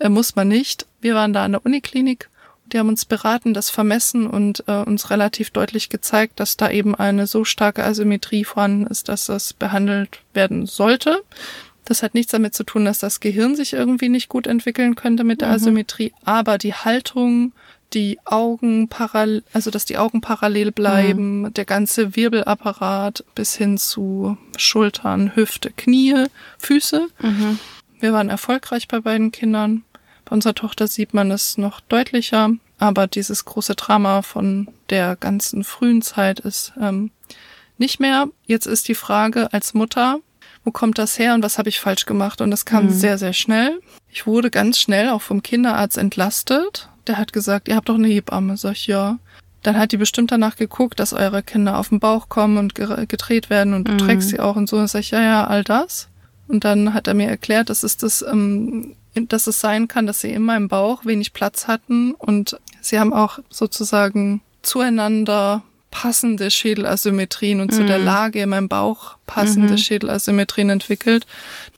[0.00, 0.86] äh, muss man nicht.
[1.00, 2.28] Wir waren da an der Uniklinik
[2.72, 6.94] die haben uns beraten, das vermessen und äh, uns relativ deutlich gezeigt, dass da eben
[6.94, 11.22] eine so starke Asymmetrie vorhanden ist, dass das behandelt werden sollte.
[11.84, 15.24] Das hat nichts damit zu tun, dass das Gehirn sich irgendwie nicht gut entwickeln könnte
[15.24, 15.54] mit der mhm.
[15.54, 17.52] Asymmetrie, aber die Haltung,
[17.92, 21.54] die Augen parallel, also dass die Augen parallel bleiben, mhm.
[21.54, 26.26] der ganze Wirbelapparat bis hin zu Schultern, Hüfte, Knie,
[26.58, 27.06] Füße.
[27.20, 27.58] Mhm.
[28.00, 29.84] Wir waren erfolgreich bei beiden Kindern.
[30.24, 35.64] Bei unserer Tochter sieht man es noch deutlicher, aber dieses große Drama von der ganzen
[35.64, 37.10] frühen Zeit ist ähm,
[37.78, 38.28] nicht mehr.
[38.46, 40.20] Jetzt ist die Frage als Mutter,
[40.64, 42.40] wo kommt das her und was habe ich falsch gemacht?
[42.40, 42.90] Und das kam mhm.
[42.90, 43.80] sehr, sehr schnell.
[44.08, 46.88] Ich wurde ganz schnell auch vom Kinderarzt entlastet.
[47.06, 48.56] Der hat gesagt, ihr habt doch eine Hebamme.
[48.56, 49.18] Sag ich, ja.
[49.62, 53.50] Dann hat die bestimmt danach geguckt, dass eure Kinder auf den Bauch kommen und gedreht
[53.50, 53.98] werden und du mhm.
[53.98, 54.76] trägst sie auch und so.
[54.76, 56.08] Und sag ich, ja, ja, all das.
[56.48, 60.20] Und dann hat er mir erklärt, das ist das ähm, dass es sein kann, dass
[60.20, 67.60] sie in meinem Bauch wenig Platz hatten und sie haben auch sozusagen zueinander passende Schädelasymmetrien
[67.60, 67.76] und mhm.
[67.76, 68.04] zu der mhm.
[68.04, 69.78] Lage in meinem Bauch passende mhm.
[69.78, 71.24] Schädelasymmetrien entwickelt.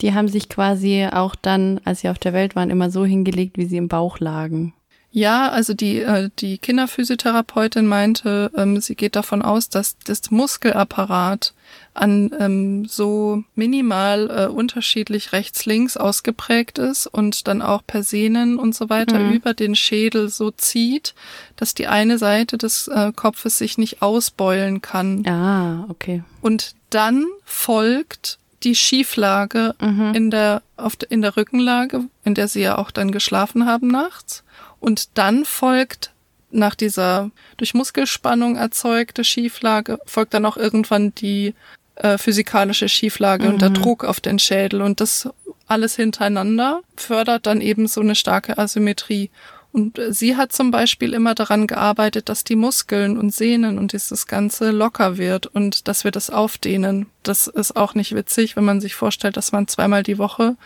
[0.00, 3.58] Die haben sich quasi auch dann, als sie auf der Welt waren, immer so hingelegt,
[3.58, 4.72] wie sie im Bauch lagen.
[5.10, 11.54] Ja, also die, äh, die Kinderphysiotherapeutin meinte, ähm, sie geht davon aus, dass das Muskelapparat
[11.94, 18.74] an ähm, so minimal äh, unterschiedlich rechts-links ausgeprägt ist und dann auch per Sehnen und
[18.74, 19.32] so weiter mhm.
[19.32, 21.14] über den Schädel so zieht,
[21.56, 25.26] dass die eine Seite des äh, Kopfes sich nicht ausbeulen kann.
[25.26, 26.22] Ah, okay.
[26.42, 30.12] Und dann folgt die Schieflage mhm.
[30.14, 34.42] in der auf in der Rückenlage, in der sie ja auch dann geschlafen haben nachts.
[34.80, 36.12] Und dann folgt
[36.50, 41.54] nach dieser durch Muskelspannung erzeugte Schieflage, folgt dann auch irgendwann die
[41.96, 43.54] äh, physikalische Schieflage mhm.
[43.54, 43.74] und der mhm.
[43.74, 44.82] Druck auf den Schädel.
[44.82, 45.28] Und das
[45.66, 49.30] alles hintereinander fördert dann eben so eine starke Asymmetrie.
[49.72, 54.26] Und sie hat zum Beispiel immer daran gearbeitet, dass die Muskeln und Sehnen und dieses
[54.26, 57.06] Ganze locker wird und dass wir das aufdehnen.
[57.22, 60.56] Das ist auch nicht witzig, wenn man sich vorstellt, dass man zweimal die Woche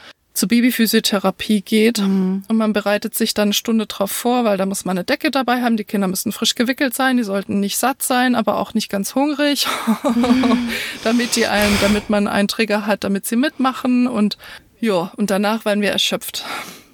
[0.40, 2.44] zur Babyphysiotherapie geht mhm.
[2.48, 5.30] und man bereitet sich dann eine Stunde drauf vor, weil da muss man eine Decke
[5.30, 8.72] dabei haben, die Kinder müssen frisch gewickelt sein, die sollten nicht satt sein, aber auch
[8.72, 9.66] nicht ganz hungrig,
[10.02, 10.70] mhm.
[11.04, 14.38] damit die einen, damit man einen Trigger hat, damit sie mitmachen und
[14.80, 16.44] Ja, und danach waren wir erschöpft.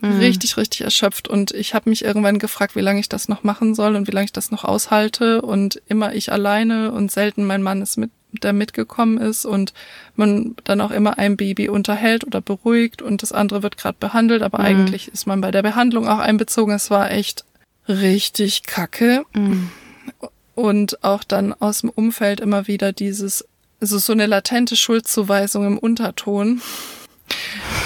[0.01, 0.19] Mhm.
[0.19, 1.29] Richtig, richtig erschöpft.
[1.29, 4.13] Und ich habe mich irgendwann gefragt, wie lange ich das noch machen soll und wie
[4.13, 5.41] lange ich das noch aushalte.
[5.41, 9.73] Und immer ich alleine und selten mein Mann ist mit, der mitgekommen ist und
[10.15, 14.43] man dann auch immer ein Baby unterhält oder beruhigt und das andere wird gerade behandelt,
[14.43, 14.65] aber mhm.
[14.65, 16.75] eigentlich ist man bei der Behandlung auch einbezogen.
[16.75, 17.45] Es war echt
[17.89, 19.25] richtig kacke.
[19.35, 19.71] Mhm.
[20.55, 23.47] Und auch dann aus dem Umfeld immer wieder dieses,
[23.81, 26.63] also so eine latente Schuldzuweisung im Unterton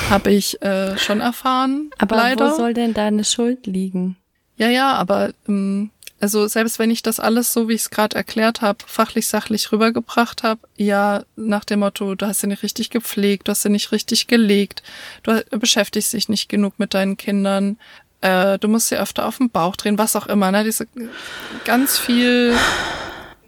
[0.09, 1.91] habe ich äh, schon erfahren.
[1.99, 2.51] Aber leider.
[2.51, 4.17] wo soll denn deine Schuld liegen?
[4.57, 8.15] Ja, ja, aber ähm, also selbst wenn ich das alles so, wie ich es gerade
[8.15, 12.91] erklärt habe, fachlich, sachlich rübergebracht habe, ja, nach dem Motto, du hast sie nicht richtig
[12.91, 14.83] gepflegt, du hast sie nicht richtig gelegt,
[15.23, 17.79] du beschäftigst dich nicht genug mit deinen Kindern,
[18.21, 20.63] äh, du musst sie öfter auf den Bauch drehen, was auch immer, ne?
[20.63, 20.87] Diese
[21.65, 22.55] ganz viel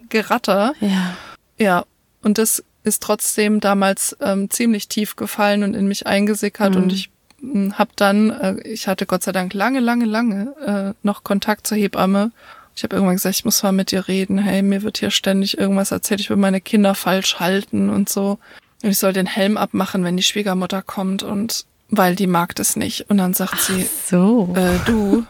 [0.09, 0.73] Geratter.
[0.81, 1.15] Ja.
[1.59, 1.85] Ja,
[2.23, 6.83] und das ist trotzdem damals ähm, ziemlich tief gefallen und in mich eingesickert mhm.
[6.83, 11.05] und ich hm, habe dann, äh, ich hatte Gott sei Dank lange, lange, lange äh,
[11.05, 12.31] noch Kontakt zur Hebamme
[12.75, 14.37] ich habe irgendwann gesagt, ich muss mal mit dir reden.
[14.37, 18.39] Hey, mir wird hier ständig irgendwas erzählt, ich will meine Kinder falsch halten und so.
[18.81, 22.75] Und ich soll den Helm abmachen, wenn die Schwiegermutter kommt und weil die mag das
[22.75, 23.09] nicht.
[23.09, 24.53] Und dann sagt Ach sie, so.
[24.55, 25.25] Äh, du.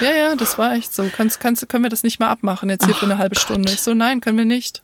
[0.00, 1.08] Ja, ja, das war echt so.
[1.14, 3.42] Kannst, kannst, können wir das nicht mal abmachen jetzt hier für eine halbe Gott.
[3.42, 3.72] Stunde?
[3.72, 4.82] Ich so, nein, können wir nicht.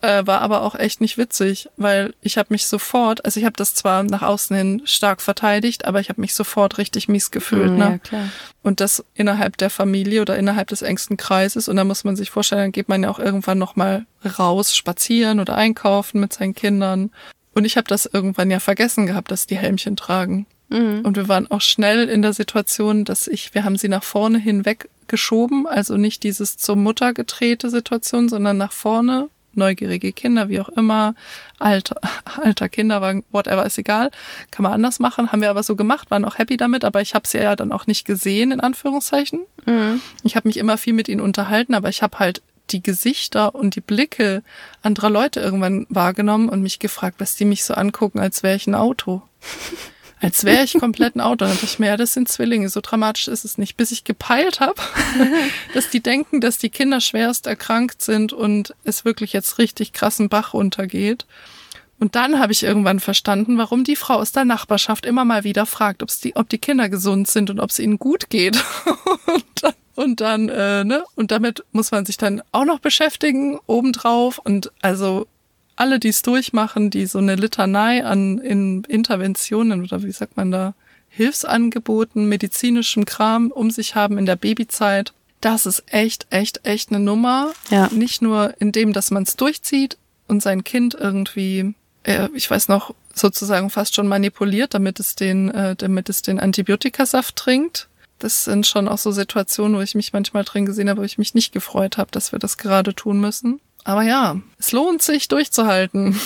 [0.05, 3.57] Äh, war aber auch echt nicht witzig, weil ich habe mich sofort, also ich habe
[3.57, 7.71] das zwar nach außen hin stark verteidigt, aber ich habe mich sofort richtig mies gefühlt.
[7.71, 7.85] Mhm, ne?
[7.85, 8.29] Ja, klar.
[8.63, 11.69] Und das innerhalb der Familie oder innerhalb des engsten Kreises.
[11.69, 14.05] Und da muss man sich vorstellen, dann geht man ja auch irgendwann nochmal
[14.39, 17.11] raus, spazieren oder einkaufen mit seinen Kindern.
[17.55, 20.45] Und ich habe das irgendwann ja vergessen gehabt, dass die Helmchen tragen.
[20.69, 21.01] Mhm.
[21.03, 24.37] Und wir waren auch schnell in der Situation, dass ich, wir haben sie nach vorne
[24.37, 30.61] hinweg geschoben, also nicht dieses zur Mutter gedrehte Situation, sondern nach vorne neugierige Kinder, wie
[30.61, 31.15] auch immer,
[31.59, 34.11] alter, alter Kinderwagen, whatever, ist egal.
[34.51, 37.15] Kann man anders machen, haben wir aber so gemacht, waren auch happy damit, aber ich
[37.15, 39.41] habe sie ja dann auch nicht gesehen, in Anführungszeichen.
[39.67, 40.01] Mhm.
[40.23, 43.77] Ich habe mich immer viel mit ihnen unterhalten, aber ich habe halt die Gesichter und
[43.77, 44.43] die Blicke
[44.83, 48.67] anderer Leute irgendwann wahrgenommen und mich gefragt, was die mich so angucken, als wäre ich
[48.67, 49.23] ein Auto
[50.25, 51.45] als wäre ich komplett ein Auto.
[51.45, 53.77] Dann dachte ich mir, ja, das sind Zwillinge, so dramatisch ist es nicht.
[53.77, 54.81] Bis ich gepeilt habe,
[55.75, 60.31] dass die denken, dass die Kinder schwerst erkrankt sind und es wirklich jetzt richtig krassen
[60.31, 61.27] Bach runtergeht.
[62.01, 65.67] Und dann habe ich irgendwann verstanden, warum die Frau aus der Nachbarschaft immer mal wieder
[65.67, 68.57] fragt, ob's die, ob die Kinder gesund sind und ob es ihnen gut geht.
[69.27, 71.05] und dann, und dann äh, ne?
[71.17, 74.39] Und damit muss man sich dann auch noch beschäftigen, obendrauf.
[74.39, 75.27] Und also
[75.77, 80.51] alle, die es durchmachen, die so eine Litanei an in Interventionen oder wie sagt man
[80.51, 80.75] da,
[81.09, 85.13] Hilfsangeboten, medizinischem Kram um sich haben in der Babyzeit,
[85.45, 87.53] das ist echt, echt, echt eine Nummer.
[87.71, 87.89] Ja.
[87.93, 92.69] Nicht nur in dem, dass man es durchzieht und sein Kind irgendwie, äh, ich weiß
[92.69, 97.89] noch, sozusagen fast schon manipuliert, damit es den, äh, damit es den Antibiotikasaft trinkt.
[98.19, 101.19] Das sind schon auch so Situationen, wo ich mich manchmal drin gesehen habe, wo ich
[101.19, 103.61] mich nicht gefreut habe, dass wir das gerade tun müssen.
[103.85, 106.19] Aber ja, es lohnt sich durchzuhalten.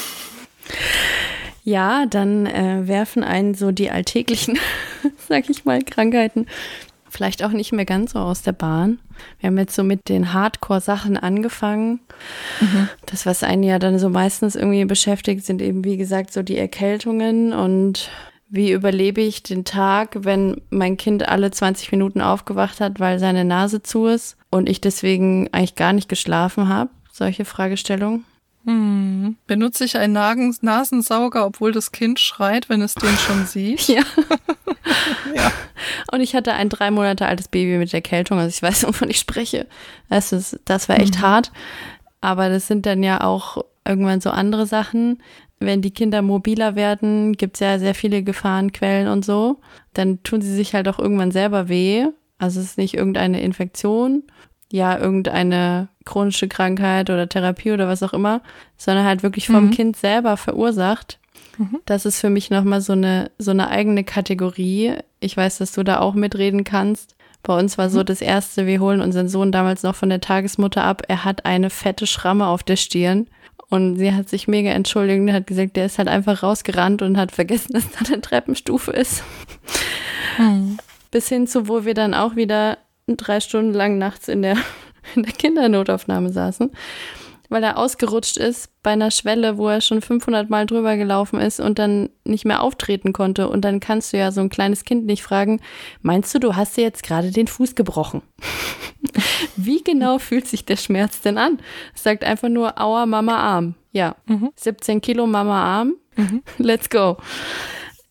[1.65, 4.59] Ja, dann äh, werfen einen so die alltäglichen,
[5.29, 6.47] sag ich mal, Krankheiten
[7.11, 8.99] vielleicht auch nicht mehr ganz so aus der Bahn.
[9.41, 12.01] Wir haben jetzt so mit den Hardcore-Sachen angefangen.
[12.61, 12.89] Mhm.
[13.07, 16.59] Das, was einen ja dann so meistens irgendwie beschäftigt, sind eben, wie gesagt, so die
[16.59, 18.11] Erkältungen und
[18.51, 23.45] wie überlebe ich den Tag, wenn mein Kind alle 20 Minuten aufgewacht hat, weil seine
[23.45, 28.25] Nase zu ist und ich deswegen eigentlich gar nicht geschlafen habe solche Fragestellungen.
[28.65, 29.37] Hm.
[29.47, 33.89] Benutze ich einen Nasensauger, obwohl das Kind schreit, wenn es den schon sieht?
[33.89, 34.03] ja.
[35.35, 35.53] ja.
[36.13, 39.19] Und ich hatte ein drei Monate altes Baby mit Erkältung, also ich weiß, wovon ich
[39.19, 39.67] spreche.
[40.09, 41.23] Das, ist, das war echt mhm.
[41.23, 41.53] hart.
[42.21, 45.23] Aber das sind dann ja auch irgendwann so andere Sachen.
[45.61, 49.61] Wenn die Kinder mobiler werden, gibt es ja sehr viele Gefahrenquellen und so.
[49.95, 52.07] Dann tun sie sich halt auch irgendwann selber weh.
[52.39, 54.25] Also es ist nicht irgendeine Infektion,
[54.71, 58.43] ja, irgendeine chronische Krankheit oder Therapie oder was auch immer,
[58.77, 59.71] sondern halt wirklich vom mhm.
[59.71, 61.19] Kind selber verursacht.
[61.59, 61.81] Mhm.
[61.87, 64.95] Das ist für mich nochmal so eine, so eine eigene Kategorie.
[65.21, 67.15] Ich weiß, dass du da auch mitreden kannst.
[67.43, 67.93] Bei uns war mhm.
[67.93, 71.03] so das erste, wir holen unseren Sohn damals noch von der Tagesmutter ab.
[71.09, 73.27] Er hat eine fette Schramme auf der Stirn.
[73.71, 77.19] Und sie hat sich mega entschuldigt und hat gesagt, der ist halt einfach rausgerannt und
[77.19, 79.23] hat vergessen, dass da eine Treppenstufe ist.
[80.39, 80.79] Mhm.
[81.11, 82.79] Bis hin zu, wo wir dann auch wieder
[83.17, 84.57] drei Stunden lang nachts in der
[85.15, 86.71] in der Kindernotaufnahme saßen,
[87.49, 91.61] weil er ausgerutscht ist bei einer Schwelle, wo er schon 500 Mal drüber gelaufen ist
[91.61, 93.49] und dann nicht mehr auftreten konnte.
[93.49, 95.61] Und dann kannst du ja so ein kleines Kind nicht fragen,
[96.03, 98.23] meinst du, du hast dir jetzt gerade den Fuß gebrochen?
[99.57, 101.59] Wie genau fühlt sich der Schmerz denn an?
[101.95, 103.75] Es sagt einfach nur, aua, Mama Arm.
[103.93, 104.51] Ja, mhm.
[104.57, 105.95] 17 Kilo Mama Arm.
[106.17, 106.43] Mhm.
[106.59, 107.17] Let's go.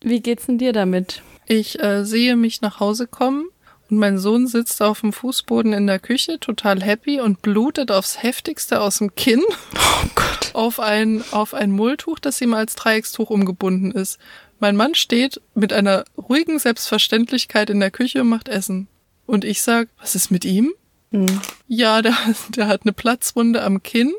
[0.01, 1.21] Wie geht's denn dir damit?
[1.47, 3.45] Ich äh, sehe mich nach Hause kommen
[3.89, 8.21] und mein Sohn sitzt auf dem Fußboden in der Küche, total happy und blutet aufs
[8.21, 10.51] heftigste aus dem Kinn oh Gott.
[10.53, 14.19] auf ein, auf ein Mulltuch, das ihm als Dreieckstuch umgebunden ist.
[14.59, 18.87] Mein Mann steht mit einer ruhigen Selbstverständlichkeit in der Küche und macht Essen.
[19.25, 20.73] Und ich sag, was ist mit ihm?
[21.11, 21.41] Hm.
[21.67, 22.15] Ja, der,
[22.49, 24.13] der hat eine Platzwunde am Kinn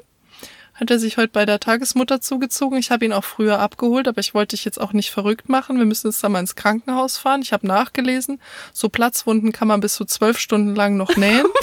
[0.78, 2.78] hat er sich heute bei der Tagesmutter zugezogen.
[2.78, 5.78] Ich habe ihn auch früher abgeholt, aber ich wollte dich jetzt auch nicht verrückt machen.
[5.78, 7.42] Wir müssen jetzt da mal ins Krankenhaus fahren.
[7.42, 8.40] Ich habe nachgelesen,
[8.72, 11.46] so Platzwunden kann man bis zu zwölf Stunden lang noch nähen.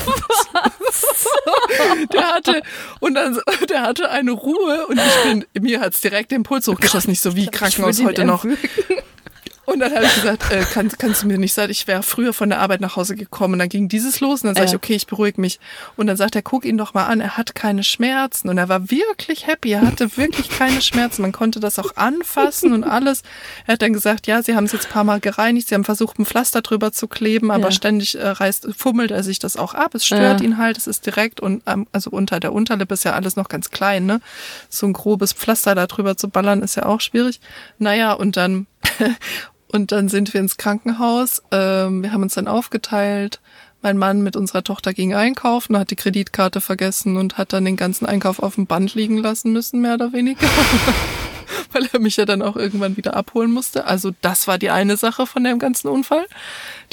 [2.13, 2.61] der hatte
[2.99, 5.23] und dann der hatte eine Ruhe und ich
[5.53, 7.09] bin mir hat's direkt den Puls hochgeschossen.
[7.09, 8.45] Nicht so wie Krankenhaus heute noch.
[9.65, 12.33] Und dann habe ich gesagt, äh, kann, kannst du mir nicht sagen, ich wäre früher
[12.33, 13.53] von der Arbeit nach Hause gekommen.
[13.53, 15.59] Und dann ging dieses los und dann sage ich, okay, ich beruhige mich.
[15.95, 18.49] Und dann sagt er, guck ihn doch mal an, er hat keine Schmerzen.
[18.49, 21.21] Und er war wirklich happy, er hatte wirklich keine Schmerzen.
[21.23, 23.23] Man konnte das auch anfassen und alles.
[23.65, 25.83] Er hat dann gesagt, ja, sie haben es jetzt ein paar Mal gereinigt, sie haben
[25.83, 27.71] versucht, ein Pflaster drüber zu kleben, aber ja.
[27.71, 29.95] ständig äh, reißt, fummelt er sich das auch ab.
[29.95, 30.45] Es stört ja.
[30.45, 33.49] ihn halt, es ist direkt und ähm, also unter der Unterlippe ist ja alles noch
[33.49, 34.21] ganz klein, ne?
[34.69, 37.39] So ein grobes Pflaster da drüber zu ballern, ist ja auch schwierig.
[37.79, 38.67] Naja, und dann
[39.67, 41.41] Und dann sind wir ins Krankenhaus.
[41.51, 43.41] Ähm, wir haben uns dann aufgeteilt.
[43.81, 47.75] Mein Mann mit unserer Tochter ging einkaufen, hat die Kreditkarte vergessen und hat dann den
[47.75, 50.47] ganzen Einkauf auf dem Band liegen lassen müssen, mehr oder weniger.
[51.71, 53.85] Weil er mich ja dann auch irgendwann wieder abholen musste.
[53.85, 56.25] Also das war die eine Sache von dem ganzen Unfall.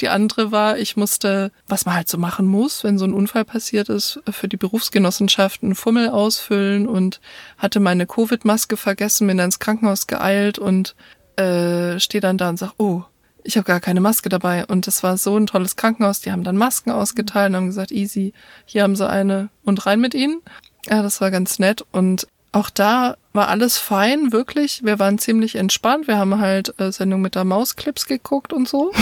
[0.01, 3.45] Die andere war, ich musste, was man halt so machen muss, wenn so ein Unfall
[3.45, 7.21] passiert ist, für die Berufsgenossenschaften Fummel ausfüllen und
[7.57, 10.95] hatte meine Covid-Maske vergessen, bin dann ins Krankenhaus geeilt und
[11.37, 13.03] äh, stehe dann da und sag, oh,
[13.43, 14.65] ich habe gar keine Maske dabei.
[14.65, 16.21] Und das war so ein tolles Krankenhaus.
[16.21, 18.33] Die haben dann Masken ausgeteilt und haben gesagt, easy,
[18.65, 20.41] hier haben sie eine und rein mit ihnen.
[20.87, 21.85] Ja, das war ganz nett.
[21.91, 24.83] Und auch da war alles fein, wirklich.
[24.83, 26.07] Wir waren ziemlich entspannt.
[26.07, 28.91] Wir haben halt äh, Sendung mit der Mausclips geguckt und so.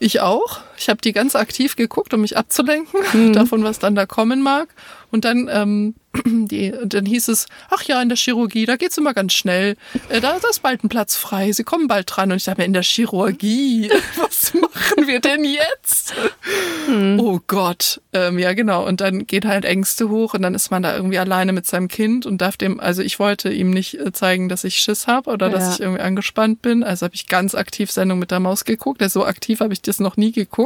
[0.00, 0.60] Ich auch.
[0.76, 3.32] Ich habe die ganz aktiv geguckt, um mich abzulenken mhm.
[3.32, 4.68] davon, was dann da kommen mag.
[5.14, 5.94] Und dann, ähm,
[6.26, 9.76] die, dann hieß es, ach ja, in der Chirurgie, da geht's immer ganz schnell.
[10.08, 11.52] Äh, da, da ist bald ein Platz frei.
[11.52, 12.32] Sie kommen bald dran.
[12.32, 16.14] Und ich dachte mir, in der Chirurgie, was machen wir denn jetzt?
[16.86, 17.20] Hm.
[17.20, 18.00] Oh Gott.
[18.12, 18.84] Ähm, ja, genau.
[18.84, 21.86] Und dann geht halt Ängste hoch und dann ist man da irgendwie alleine mit seinem
[21.86, 25.30] Kind und darf dem, also ich wollte ihm nicht äh, zeigen, dass ich Schiss habe
[25.30, 25.52] oder ja.
[25.52, 26.82] dass ich irgendwie angespannt bin.
[26.82, 29.00] Also habe ich ganz aktiv Sendung mit der Maus geguckt.
[29.00, 30.63] Ja, so aktiv habe ich das noch nie geguckt.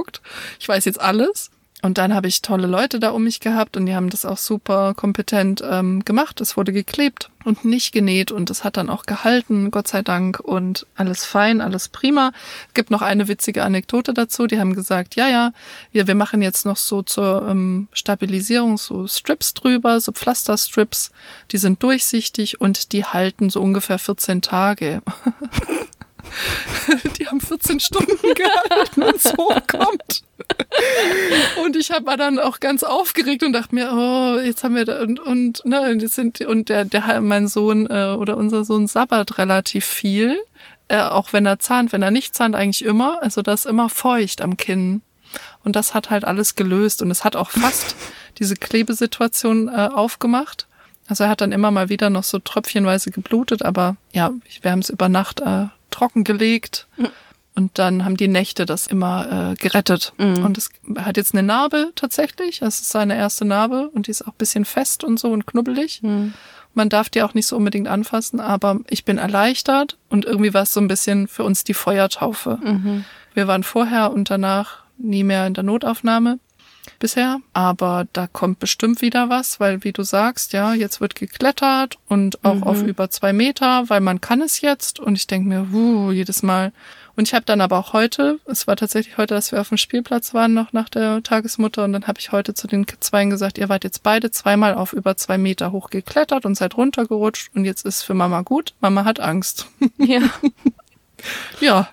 [0.59, 1.51] Ich weiß jetzt alles.
[1.81, 4.37] Und dann habe ich tolle Leute da um mich gehabt und die haben das auch
[4.37, 6.41] super kompetent ähm, gemacht.
[6.41, 10.41] Es wurde geklebt und nicht genäht und es hat dann auch gehalten, Gott sei Dank.
[10.41, 12.33] Und alles fein, alles prima.
[12.67, 14.49] Es gibt noch eine witzige Anekdote dazu.
[14.49, 15.53] Die haben gesagt, ja, ja,
[15.93, 21.13] wir, wir machen jetzt noch so zur ähm, Stabilisierung so Strips drüber, so Pflasterstrips.
[21.53, 25.01] Die sind durchsichtig und die halten so ungefähr 14 Tage.
[27.19, 30.23] die haben 14 Stunden gehalten, wenn es hochkommt.
[31.65, 35.03] Und ich war dann auch ganz aufgeregt und dachte mir, oh, jetzt haben wir da
[35.03, 39.39] und und ne, jetzt sind und der der mein Sohn äh, oder unser Sohn sabbert
[39.39, 40.39] relativ viel,
[40.89, 43.89] äh, auch wenn er zahnt, wenn er nicht zahnt eigentlich immer, also das ist immer
[43.89, 45.03] feucht am Kinn.
[45.63, 47.95] Und das hat halt alles gelöst und es hat auch fast
[48.39, 50.67] diese Klebesituation äh, aufgemacht.
[51.07, 54.31] Also er hat dann immer mal wieder noch so tröpfchenweise geblutet, aber ja,
[54.63, 55.67] wir haben es über Nacht äh,
[55.99, 56.87] trockengelegt.
[56.97, 57.09] Mhm.
[57.55, 60.13] Und dann haben die Nächte das immer äh, gerettet.
[60.17, 60.45] Mhm.
[60.45, 62.61] Und es hat jetzt eine Narbe tatsächlich.
[62.61, 65.45] Das ist seine erste Narbe und die ist auch ein bisschen fest und so und
[65.45, 66.01] knubbelig.
[66.03, 66.35] Mhm.
[66.75, 70.63] Man darf die auch nicht so unbedingt anfassen, aber ich bin erleichtert und irgendwie war
[70.63, 72.61] es so ein bisschen für uns die Feuertaufe.
[72.63, 73.05] Mhm.
[73.35, 76.39] Wir waren vorher und danach nie mehr in der Notaufnahme
[76.99, 81.99] bisher, aber da kommt bestimmt wieder was, weil wie du sagst, ja, jetzt wird geklettert
[82.09, 82.63] und auch mhm.
[82.65, 86.43] auf über zwei Meter, weil man kann es jetzt und ich denke mir, wuh, jedes
[86.43, 86.73] Mal.
[87.17, 89.77] Und ich habe dann aber auch heute, es war tatsächlich heute, dass wir auf dem
[89.77, 93.59] Spielplatz waren, noch nach der Tagesmutter und dann habe ich heute zu den Zweien gesagt,
[93.59, 97.65] ihr wart jetzt beide zweimal auf über zwei Meter hoch geklettert und seid runtergerutscht und
[97.65, 99.67] jetzt ist für Mama gut, Mama hat Angst.
[99.99, 100.21] Ja.
[101.61, 101.89] ja.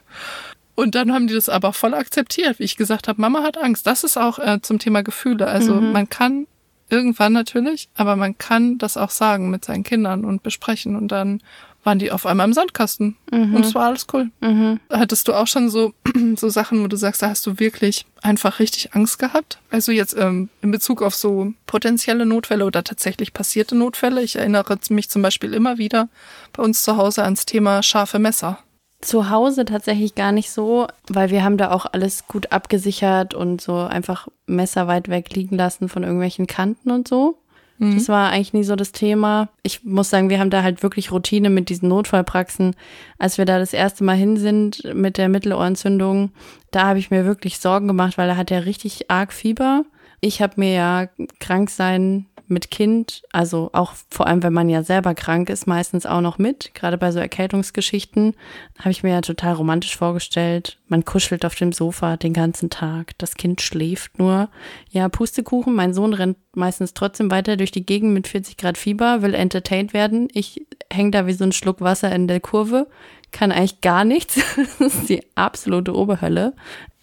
[0.75, 3.87] Und dann haben die das aber voll akzeptiert, wie ich gesagt habe, Mama hat Angst.
[3.87, 5.47] Das ist auch äh, zum Thema Gefühle.
[5.47, 5.93] Also mhm.
[5.93, 6.47] man kann
[6.89, 10.95] irgendwann natürlich, aber man kann das auch sagen mit seinen Kindern und besprechen.
[10.95, 11.41] Und dann
[11.85, 13.55] waren die auf einmal im Sandkasten mhm.
[13.55, 14.31] und es war alles cool.
[14.41, 14.79] Mhm.
[14.89, 15.93] Hattest du auch schon so,
[16.35, 19.59] so Sachen, wo du sagst, da hast du wirklich einfach richtig Angst gehabt?
[19.69, 24.23] Also jetzt ähm, in Bezug auf so potenzielle Notfälle oder tatsächlich passierte Notfälle.
[24.23, 26.09] Ich erinnere mich zum Beispiel immer wieder
[26.53, 28.59] bei uns zu Hause ans Thema scharfe Messer.
[29.05, 33.61] Zu Hause tatsächlich gar nicht so, weil wir haben da auch alles gut abgesichert und
[33.61, 37.37] so einfach Messer weit weg liegen lassen von irgendwelchen Kanten und so.
[37.77, 37.95] Mhm.
[37.95, 39.49] Das war eigentlich nie so das Thema.
[39.61, 42.75] Ich muss sagen, wir haben da halt wirklich Routine mit diesen Notfallpraxen.
[43.19, 46.31] Als wir da das erste Mal hin sind mit der Mittelohrentzündung,
[46.71, 49.83] da habe ich mir wirklich Sorgen gemacht, weil er hat ja richtig arg Fieber.
[50.25, 51.07] Ich habe mir ja
[51.39, 56.07] krank sein mit Kind, also auch vor allem, wenn man ja selber krank ist, meistens
[56.07, 56.73] auch noch mit.
[56.73, 58.33] Gerade bei so Erkältungsgeschichten
[58.79, 60.79] habe ich mir ja total romantisch vorgestellt.
[60.87, 64.49] Man kuschelt auf dem Sofa den ganzen Tag, das Kind schläft nur.
[64.89, 69.21] Ja, Pustekuchen, mein Sohn rennt meistens trotzdem weiter durch die Gegend mit 40 Grad Fieber,
[69.21, 70.27] will entertained werden.
[70.33, 72.87] Ich hänge da wie so ein Schluck Wasser in der Kurve,
[73.35, 74.39] kann eigentlich gar nichts.
[74.79, 76.53] das ist die absolute Oberhölle.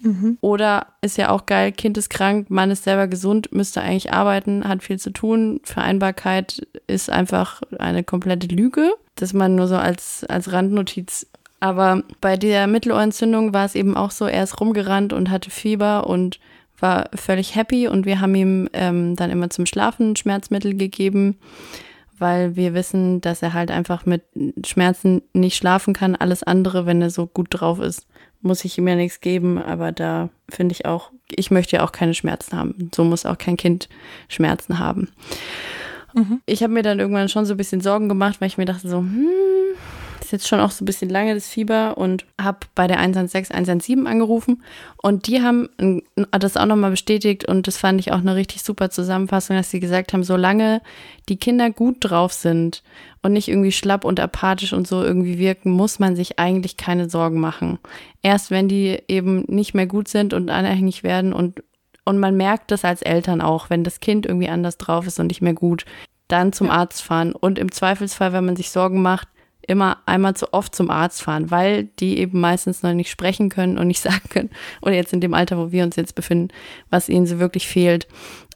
[0.00, 0.38] Mhm.
[0.40, 4.66] Oder ist ja auch geil, Kind ist krank, Mann ist selber gesund, müsste eigentlich arbeiten,
[4.66, 5.60] hat viel zu tun.
[5.62, 8.92] Vereinbarkeit ist einfach eine komplette Lüge.
[9.14, 11.26] dass man nur so als, als Randnotiz.
[11.60, 16.06] Aber bei der Mittelohrentzündung war es eben auch so, er ist rumgerannt und hatte Fieber
[16.08, 16.40] und
[16.80, 21.36] war völlig happy und wir haben ihm ähm, dann immer zum Schlafen Schmerzmittel gegeben,
[22.18, 24.22] weil wir wissen, dass er halt einfach mit
[24.64, 26.16] Schmerzen nicht schlafen kann.
[26.16, 28.06] Alles andere, wenn er so gut drauf ist,
[28.40, 31.92] muss ich ihm ja nichts geben, aber da finde ich auch, ich möchte ja auch
[31.92, 32.90] keine Schmerzen haben.
[32.94, 33.88] So muss auch kein Kind
[34.28, 35.08] Schmerzen haben.
[36.14, 36.40] Mhm.
[36.46, 38.88] Ich habe mir dann irgendwann schon so ein bisschen Sorgen gemacht, weil ich mir dachte
[38.88, 39.28] so, hm,
[40.32, 44.06] jetzt schon auch so ein bisschen lange das Fieber und habe bei der 116 117
[44.06, 44.62] angerufen
[44.96, 45.68] und die haben
[46.32, 49.80] das auch nochmal bestätigt und das fand ich auch eine richtig super Zusammenfassung, dass sie
[49.80, 50.82] gesagt haben, solange
[51.28, 52.82] die Kinder gut drauf sind
[53.22, 57.08] und nicht irgendwie schlapp und apathisch und so irgendwie wirken, muss man sich eigentlich keine
[57.08, 57.78] Sorgen machen.
[58.22, 61.62] Erst wenn die eben nicht mehr gut sind und anhängig werden und
[62.04, 65.28] und man merkt das als Eltern auch, wenn das Kind irgendwie anders drauf ist und
[65.28, 65.84] nicht mehr gut,
[66.32, 66.70] dann zum.
[66.70, 67.32] Arzt fahren.
[67.32, 69.28] Und im Zweifelsfall, wenn man sich Sorgen macht,
[69.66, 73.78] immer einmal zu oft zum Arzt fahren, weil die eben meistens noch nicht sprechen können
[73.78, 74.50] und nicht sagen können,
[74.80, 76.48] oder jetzt in dem Alter, wo wir uns jetzt befinden,
[76.90, 78.06] was ihnen so wirklich fehlt.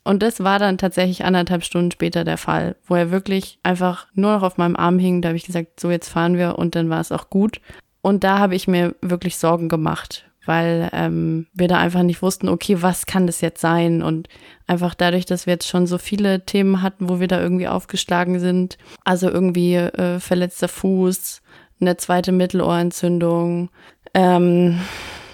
[0.04, 4.34] Und das war dann tatsächlich anderthalb Stunden später der Fall, wo er wirklich einfach nur
[4.34, 5.20] noch auf meinem Arm hing.
[5.20, 7.60] Da habe ich gesagt, so jetzt fahren wir und dann war es auch gut.
[8.02, 12.48] Und da habe ich mir wirklich Sorgen gemacht, weil ähm, wir da einfach nicht wussten,
[12.48, 14.02] okay, was kann das jetzt sein?
[14.02, 14.28] Und
[14.66, 18.40] einfach dadurch, dass wir jetzt schon so viele Themen hatten, wo wir da irgendwie aufgeschlagen
[18.40, 21.42] sind, also irgendwie äh, verletzter Fuß,
[21.80, 23.70] eine zweite Mittelohrentzündung,
[24.14, 24.80] ähm,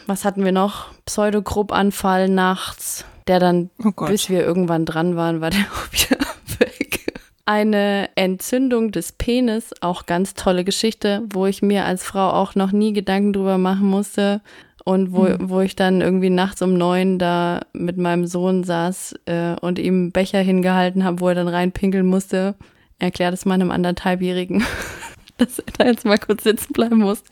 [0.07, 0.87] was hatten wir noch?
[1.07, 6.19] Pseudogruppanfall nachts, der dann, oh bis wir irgendwann dran waren, war der auch wieder
[6.59, 7.13] weg.
[7.45, 12.73] Eine Entzündung des Penis, auch ganz tolle Geschichte, wo ich mir als Frau auch noch
[12.73, 14.41] nie Gedanken drüber machen musste,
[14.85, 15.49] und wo, mhm.
[15.49, 19.95] wo ich dann irgendwie nachts um neun da mit meinem Sohn saß äh, und ihm
[19.95, 22.55] einen Becher hingehalten habe, wo er dann reinpinkeln musste.
[22.99, 24.65] Erklärt es meinem anderthalbjährigen,
[25.39, 27.23] dass er da jetzt mal kurz sitzen bleiben muss.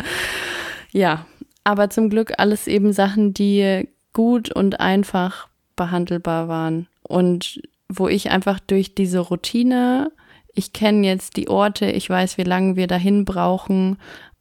[0.92, 1.26] Ja,
[1.64, 6.86] aber zum Glück alles eben Sachen, die gut und einfach behandelbar waren.
[7.02, 10.12] Und wo ich einfach durch diese Routine,
[10.54, 13.98] ich kenne jetzt die Orte, ich weiß, wie lange wir dahin brauchen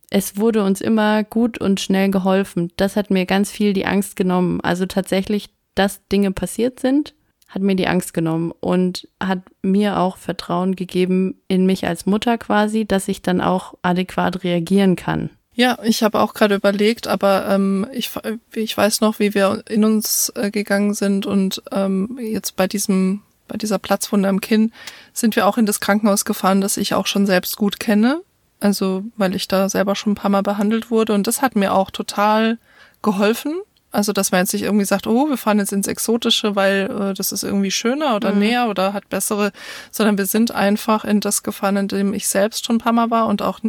[0.09, 2.71] es wurde uns immer gut und schnell geholfen.
[2.77, 4.59] Das hat mir ganz viel die Angst genommen.
[4.61, 7.13] Also tatsächlich, dass Dinge passiert sind,
[7.47, 12.37] hat mir die Angst genommen und hat mir auch Vertrauen gegeben in mich als Mutter
[12.37, 15.29] quasi, dass ich dann auch adäquat reagieren kann.
[15.53, 18.11] Ja, ich habe auch gerade überlegt, aber ähm, ich,
[18.53, 23.23] ich weiß noch, wie wir in uns äh, gegangen sind und ähm, jetzt bei diesem
[23.49, 24.71] bei dieser Platzwunde am Kinn
[25.11, 28.21] sind wir auch in das Krankenhaus gefahren, das ich auch schon selbst gut kenne.
[28.59, 31.73] Also, weil ich da selber schon ein paar Mal behandelt wurde und das hat mir
[31.73, 32.57] auch total
[33.01, 33.61] geholfen.
[33.91, 37.13] Also, dass man jetzt nicht irgendwie sagt, oh, wir fahren jetzt ins Exotische, weil äh,
[37.13, 38.39] das ist irgendwie schöner oder mhm.
[38.39, 39.51] näher oder hat bessere,
[39.91, 43.09] sondern wir sind einfach in das gefahren, in dem ich selbst schon ein paar Mal
[43.09, 43.59] war und auch,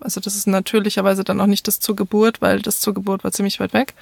[0.00, 3.32] also das ist natürlicherweise dann auch nicht das zur Geburt, weil das zur Geburt war
[3.32, 3.94] ziemlich weit weg.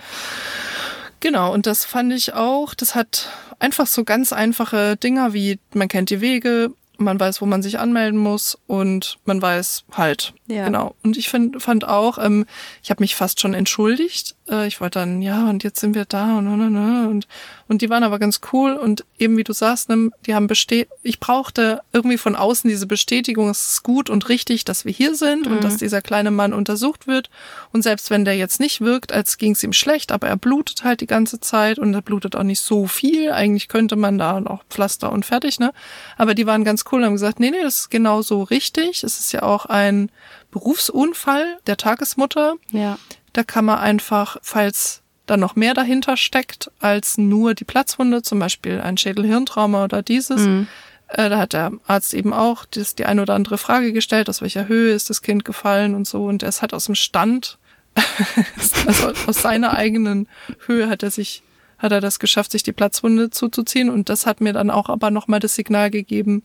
[1.19, 5.89] Genau, und das fand ich auch, das hat einfach so ganz einfache Dinger wie, man
[5.89, 10.35] kennt die Wege, man weiß, wo man sich anmelden muss und man weiß halt.
[10.47, 10.65] Ja.
[10.67, 10.95] Genau.
[11.03, 12.47] Und ich find, fand auch, ähm,
[12.83, 14.37] ich habe mich fast schon entschuldigt.
[14.49, 17.27] Äh, ich wollte dann, ja, und jetzt sind wir da und, und, und, und
[17.67, 20.89] und die waren aber ganz cool und eben wie du sagst, ne, die haben bestät
[21.03, 25.15] ich brauchte irgendwie von außen diese Bestätigung, es ist gut und richtig, dass wir hier
[25.15, 25.53] sind mhm.
[25.53, 27.31] und dass dieser kleine Mann untersucht wird.
[27.73, 30.85] Und selbst wenn der jetzt nicht wirkt, als ging es ihm schlecht, aber er blutet
[30.85, 33.33] halt die ganze Zeit und er blutet auch nicht so viel.
[33.33, 35.73] Eigentlich könnte man da noch Pflaster und fertig, ne?
[36.19, 39.05] Aber die waren ganz cool und haben gesagt, nee, nee, das ist genau so richtig.
[39.05, 40.11] Es ist ja auch ein
[40.51, 42.55] Berufsunfall der Tagesmutter.
[42.71, 42.99] Ja.
[43.35, 48.39] Da kann man einfach, falls dann noch mehr dahinter steckt als nur die Platzwunde, zum
[48.39, 50.41] Beispiel ein Schädelhirntrauma oder dieses.
[50.41, 50.67] Mhm.
[51.09, 54.41] Äh, da hat der Arzt eben auch das, die eine oder andere Frage gestellt, aus
[54.41, 56.25] welcher Höhe ist das Kind gefallen und so.
[56.25, 57.59] Und er halt aus dem Stand,
[58.87, 60.29] also aus seiner eigenen
[60.67, 61.43] Höhe hat er sich
[61.77, 63.91] hat er das geschafft, sich die Platzwunde zuzuziehen.
[63.91, 66.43] Und das hat mir dann auch aber nochmal das Signal gegeben,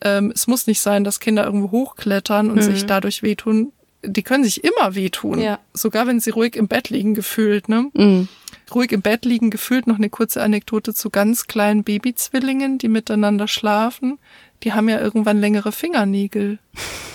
[0.00, 2.62] ähm, es muss nicht sein, dass Kinder irgendwo hochklettern und mhm.
[2.62, 3.72] sich dadurch wehtun.
[4.04, 5.40] Die können sich immer wehtun.
[5.40, 5.58] Ja.
[5.74, 7.90] Sogar wenn sie ruhig im Bett liegen, gefühlt, ne?
[7.94, 8.28] Mhm.
[8.72, 13.48] Ruhig im Bett liegen, gefühlt noch eine kurze Anekdote zu ganz kleinen Babyzwillingen, die miteinander
[13.48, 14.18] schlafen.
[14.62, 16.58] Die haben ja irgendwann längere Fingernägel.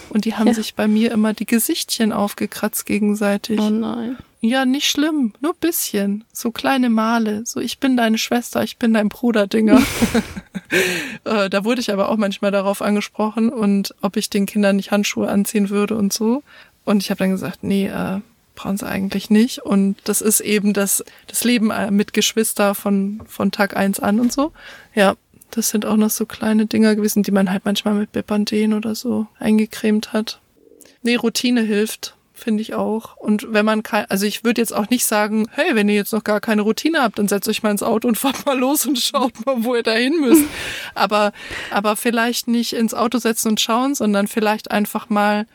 [0.09, 0.53] Und die haben ja.
[0.53, 3.59] sich bei mir immer die Gesichtchen aufgekratzt gegenseitig.
[3.59, 4.17] Oh nein.
[4.41, 6.25] Ja, nicht schlimm, nur bisschen.
[6.33, 7.43] So kleine Male.
[7.45, 9.81] So, ich bin deine Schwester, ich bin dein Bruder, Dinger.
[11.23, 14.91] äh, da wurde ich aber auch manchmal darauf angesprochen und ob ich den Kindern nicht
[14.91, 16.43] Handschuhe anziehen würde und so.
[16.85, 18.19] Und ich habe dann gesagt, nee, äh,
[18.55, 19.59] brauchen sie eigentlich nicht.
[19.59, 24.19] Und das ist eben das, das Leben äh, mit Geschwister von, von Tag eins an
[24.19, 24.51] und so.
[24.93, 25.15] Ja,
[25.51, 28.95] das sind auch noch so kleine Dinger gewesen, die man halt manchmal mit Bepanthen oder
[28.95, 30.39] so eingecremt hat.
[31.03, 33.17] Nee, Routine hilft, finde ich auch.
[33.17, 36.13] Und wenn man kein, also ich würde jetzt auch nicht sagen, hey, wenn ihr jetzt
[36.13, 38.85] noch gar keine Routine habt, dann setzt euch mal ins Auto und fahrt mal los
[38.85, 40.45] und schaut mal, wo ihr dahin müsst.
[40.95, 41.33] aber,
[41.71, 45.45] aber vielleicht nicht ins Auto setzen und schauen, sondern vielleicht einfach mal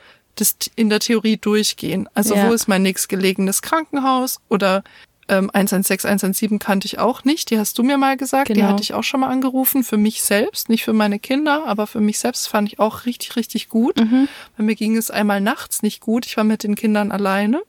[0.40, 2.08] das in der Theorie durchgehen.
[2.14, 2.48] Also ja.
[2.48, 4.82] wo ist mein nächstgelegenes Krankenhaus oder
[5.28, 7.50] ähm, 116, 117 kannte ich auch nicht.
[7.50, 8.48] Die hast du mir mal gesagt.
[8.48, 8.58] Genau.
[8.58, 9.84] Die hatte ich auch schon mal angerufen.
[9.84, 13.36] Für mich selbst, nicht für meine Kinder, aber für mich selbst fand ich auch richtig,
[13.36, 13.98] richtig gut.
[13.98, 14.28] Mhm.
[14.56, 16.26] Bei mir ging es einmal nachts nicht gut.
[16.26, 17.62] Ich war mit den Kindern alleine.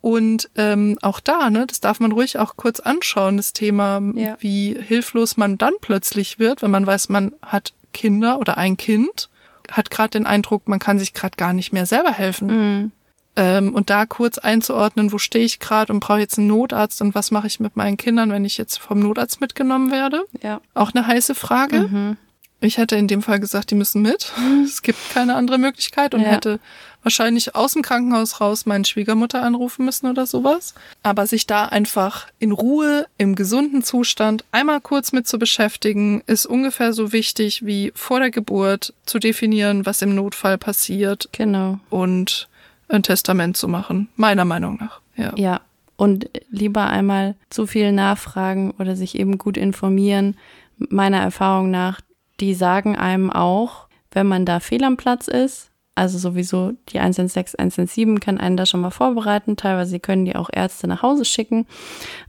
[0.00, 4.36] Und ähm, auch da, ne, das darf man ruhig auch kurz anschauen, das Thema, ja.
[4.38, 9.28] wie hilflos man dann plötzlich wird, wenn man weiß, man hat Kinder oder ein Kind,
[9.70, 12.46] hat gerade den Eindruck, man kann sich gerade gar nicht mehr selber helfen.
[12.48, 12.92] Mhm.
[13.36, 17.14] Ähm, und da kurz einzuordnen, wo stehe ich gerade und brauche jetzt einen Notarzt und
[17.14, 20.24] was mache ich mit meinen Kindern, wenn ich jetzt vom Notarzt mitgenommen werde.
[20.42, 20.60] Ja.
[20.74, 21.80] Auch eine heiße Frage.
[21.80, 22.16] Mhm.
[22.60, 24.32] Ich hätte in dem Fall gesagt, die müssen mit.
[24.64, 26.28] Es gibt keine andere Möglichkeit und ja.
[26.28, 26.58] hätte
[27.02, 30.74] wahrscheinlich aus dem Krankenhaus raus meine Schwiegermutter anrufen müssen oder sowas.
[31.02, 36.46] Aber sich da einfach in Ruhe, im gesunden Zustand einmal kurz mit zu beschäftigen, ist
[36.46, 41.28] ungefähr so wichtig wie vor der Geburt zu definieren, was im Notfall passiert.
[41.32, 41.78] Genau.
[41.90, 42.48] Und
[42.88, 45.00] ein Testament zu machen, meiner Meinung nach.
[45.16, 45.32] Ja.
[45.36, 45.60] ja.
[45.96, 50.36] Und lieber einmal zu viel nachfragen oder sich eben gut informieren.
[50.78, 52.00] Meiner Erfahrung nach,
[52.38, 57.58] die sagen einem auch, wenn man da fehl am Platz ist, also sowieso die 116,
[57.58, 59.56] 117 kann einen da schon mal vorbereiten.
[59.56, 61.66] Teilweise können die auch Ärzte nach Hause schicken.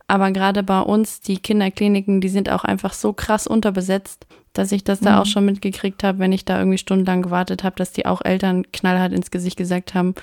[0.08, 4.84] Aber gerade bei uns, die Kinderkliniken, die sind auch einfach so krass unterbesetzt, dass ich
[4.84, 5.06] das mhm.
[5.06, 8.22] da auch schon mitgekriegt habe, wenn ich da irgendwie stundenlang gewartet habe, dass die auch
[8.26, 10.16] Eltern knallhart ins Gesicht gesagt haben,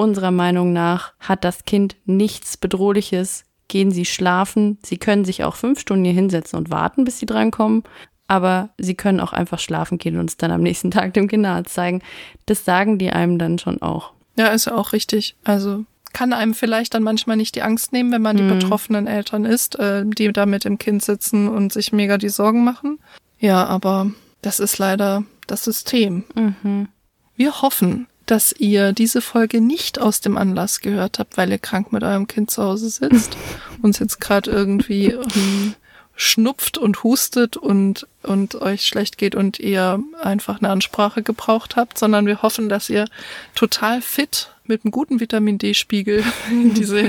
[0.00, 3.44] Unserer Meinung nach hat das Kind nichts Bedrohliches.
[3.68, 4.78] Gehen Sie schlafen.
[4.82, 7.82] Sie können sich auch fünf Stunden hier hinsetzen und warten, bis Sie drankommen.
[8.30, 11.74] Aber Sie können auch einfach schlafen gehen und es dann am nächsten Tag dem Kinderarzt
[11.74, 12.00] zeigen.
[12.46, 14.12] Das sagen die einem dann schon auch.
[14.38, 15.34] Ja, ist ja auch richtig.
[15.42, 18.60] Also kann einem vielleicht dann manchmal nicht die Angst nehmen, wenn man die mhm.
[18.60, 22.62] betroffenen Eltern ist, äh, die da mit dem Kind sitzen und sich mega die Sorgen
[22.62, 23.00] machen.
[23.40, 24.12] Ja, aber
[24.42, 26.22] das ist leider das System.
[26.36, 26.86] Mhm.
[27.34, 31.92] Wir hoffen, dass ihr diese Folge nicht aus dem Anlass gehört habt, weil ihr krank
[31.92, 33.36] mit eurem Kind zu Hause sitzt
[33.82, 35.74] und jetzt gerade irgendwie ähm,
[36.20, 41.96] schnupft und hustet und, und euch schlecht geht und ihr einfach eine Ansprache gebraucht habt,
[41.96, 43.06] sondern wir hoffen, dass ihr
[43.54, 47.00] total fit mit einem guten Vitamin D-Spiegel in, diese,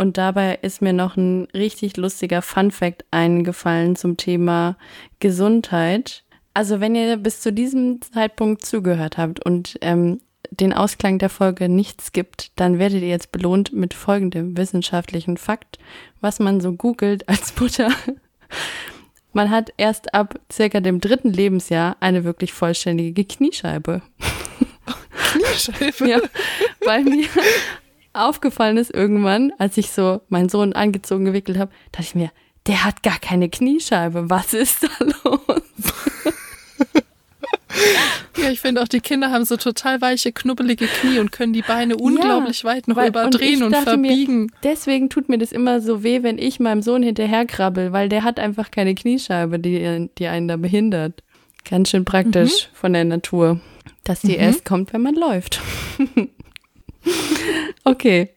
[0.00, 4.78] Und dabei ist mir noch ein richtig lustiger Fun-Fact eingefallen zum Thema
[5.18, 6.24] Gesundheit.
[6.54, 11.68] Also, wenn ihr bis zu diesem Zeitpunkt zugehört habt und ähm, den Ausklang der Folge
[11.68, 15.78] nichts gibt, dann werdet ihr jetzt belohnt mit folgendem wissenschaftlichen Fakt,
[16.22, 17.90] was man so googelt als Mutter.
[19.34, 24.00] Man hat erst ab circa dem dritten Lebensjahr eine wirklich vollständige Kniescheibe.
[25.32, 26.08] Kniescheibe?
[26.08, 26.20] ja,
[26.86, 27.26] weil mir
[28.12, 32.30] aufgefallen ist irgendwann, als ich so meinen Sohn angezogen gewickelt habe, dachte ich mir,
[32.66, 34.28] der hat gar keine Kniescheibe.
[34.28, 34.88] Was ist da
[35.24, 35.62] los?
[38.36, 41.62] ja, ich finde auch, die Kinder haben so total weiche, knubbelige Knie und können die
[41.62, 44.42] Beine unglaublich ja, weit noch weil, überdrehen und, und verbiegen.
[44.42, 48.24] Mir, deswegen tut mir das immer so weh, wenn ich meinem Sohn hinterherkrabbel, weil der
[48.24, 51.22] hat einfach keine Kniescheibe, die, die einen da behindert.
[51.68, 52.74] Ganz schön praktisch mhm.
[52.74, 53.60] von der Natur,
[54.04, 54.40] dass die mhm.
[54.40, 55.60] erst kommt, wenn man läuft.
[57.84, 58.30] okay,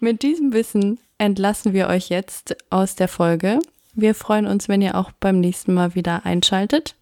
[0.00, 3.58] mit diesem Wissen entlassen wir euch jetzt aus der Folge.
[3.94, 6.96] Wir freuen uns, wenn ihr auch beim nächsten Mal wieder einschaltet.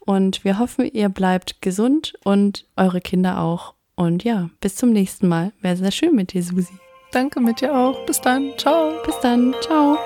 [0.00, 3.74] Und wir hoffen, ihr bleibt gesund und eure Kinder auch.
[3.94, 5.52] Und ja, bis zum nächsten Mal.
[5.60, 6.72] Wäre sehr schön mit dir, Susi.
[7.12, 8.04] Danke mit dir auch.
[8.06, 8.52] Bis dann.
[8.56, 8.94] Ciao.
[9.04, 9.54] Bis dann.
[9.60, 9.98] Ciao.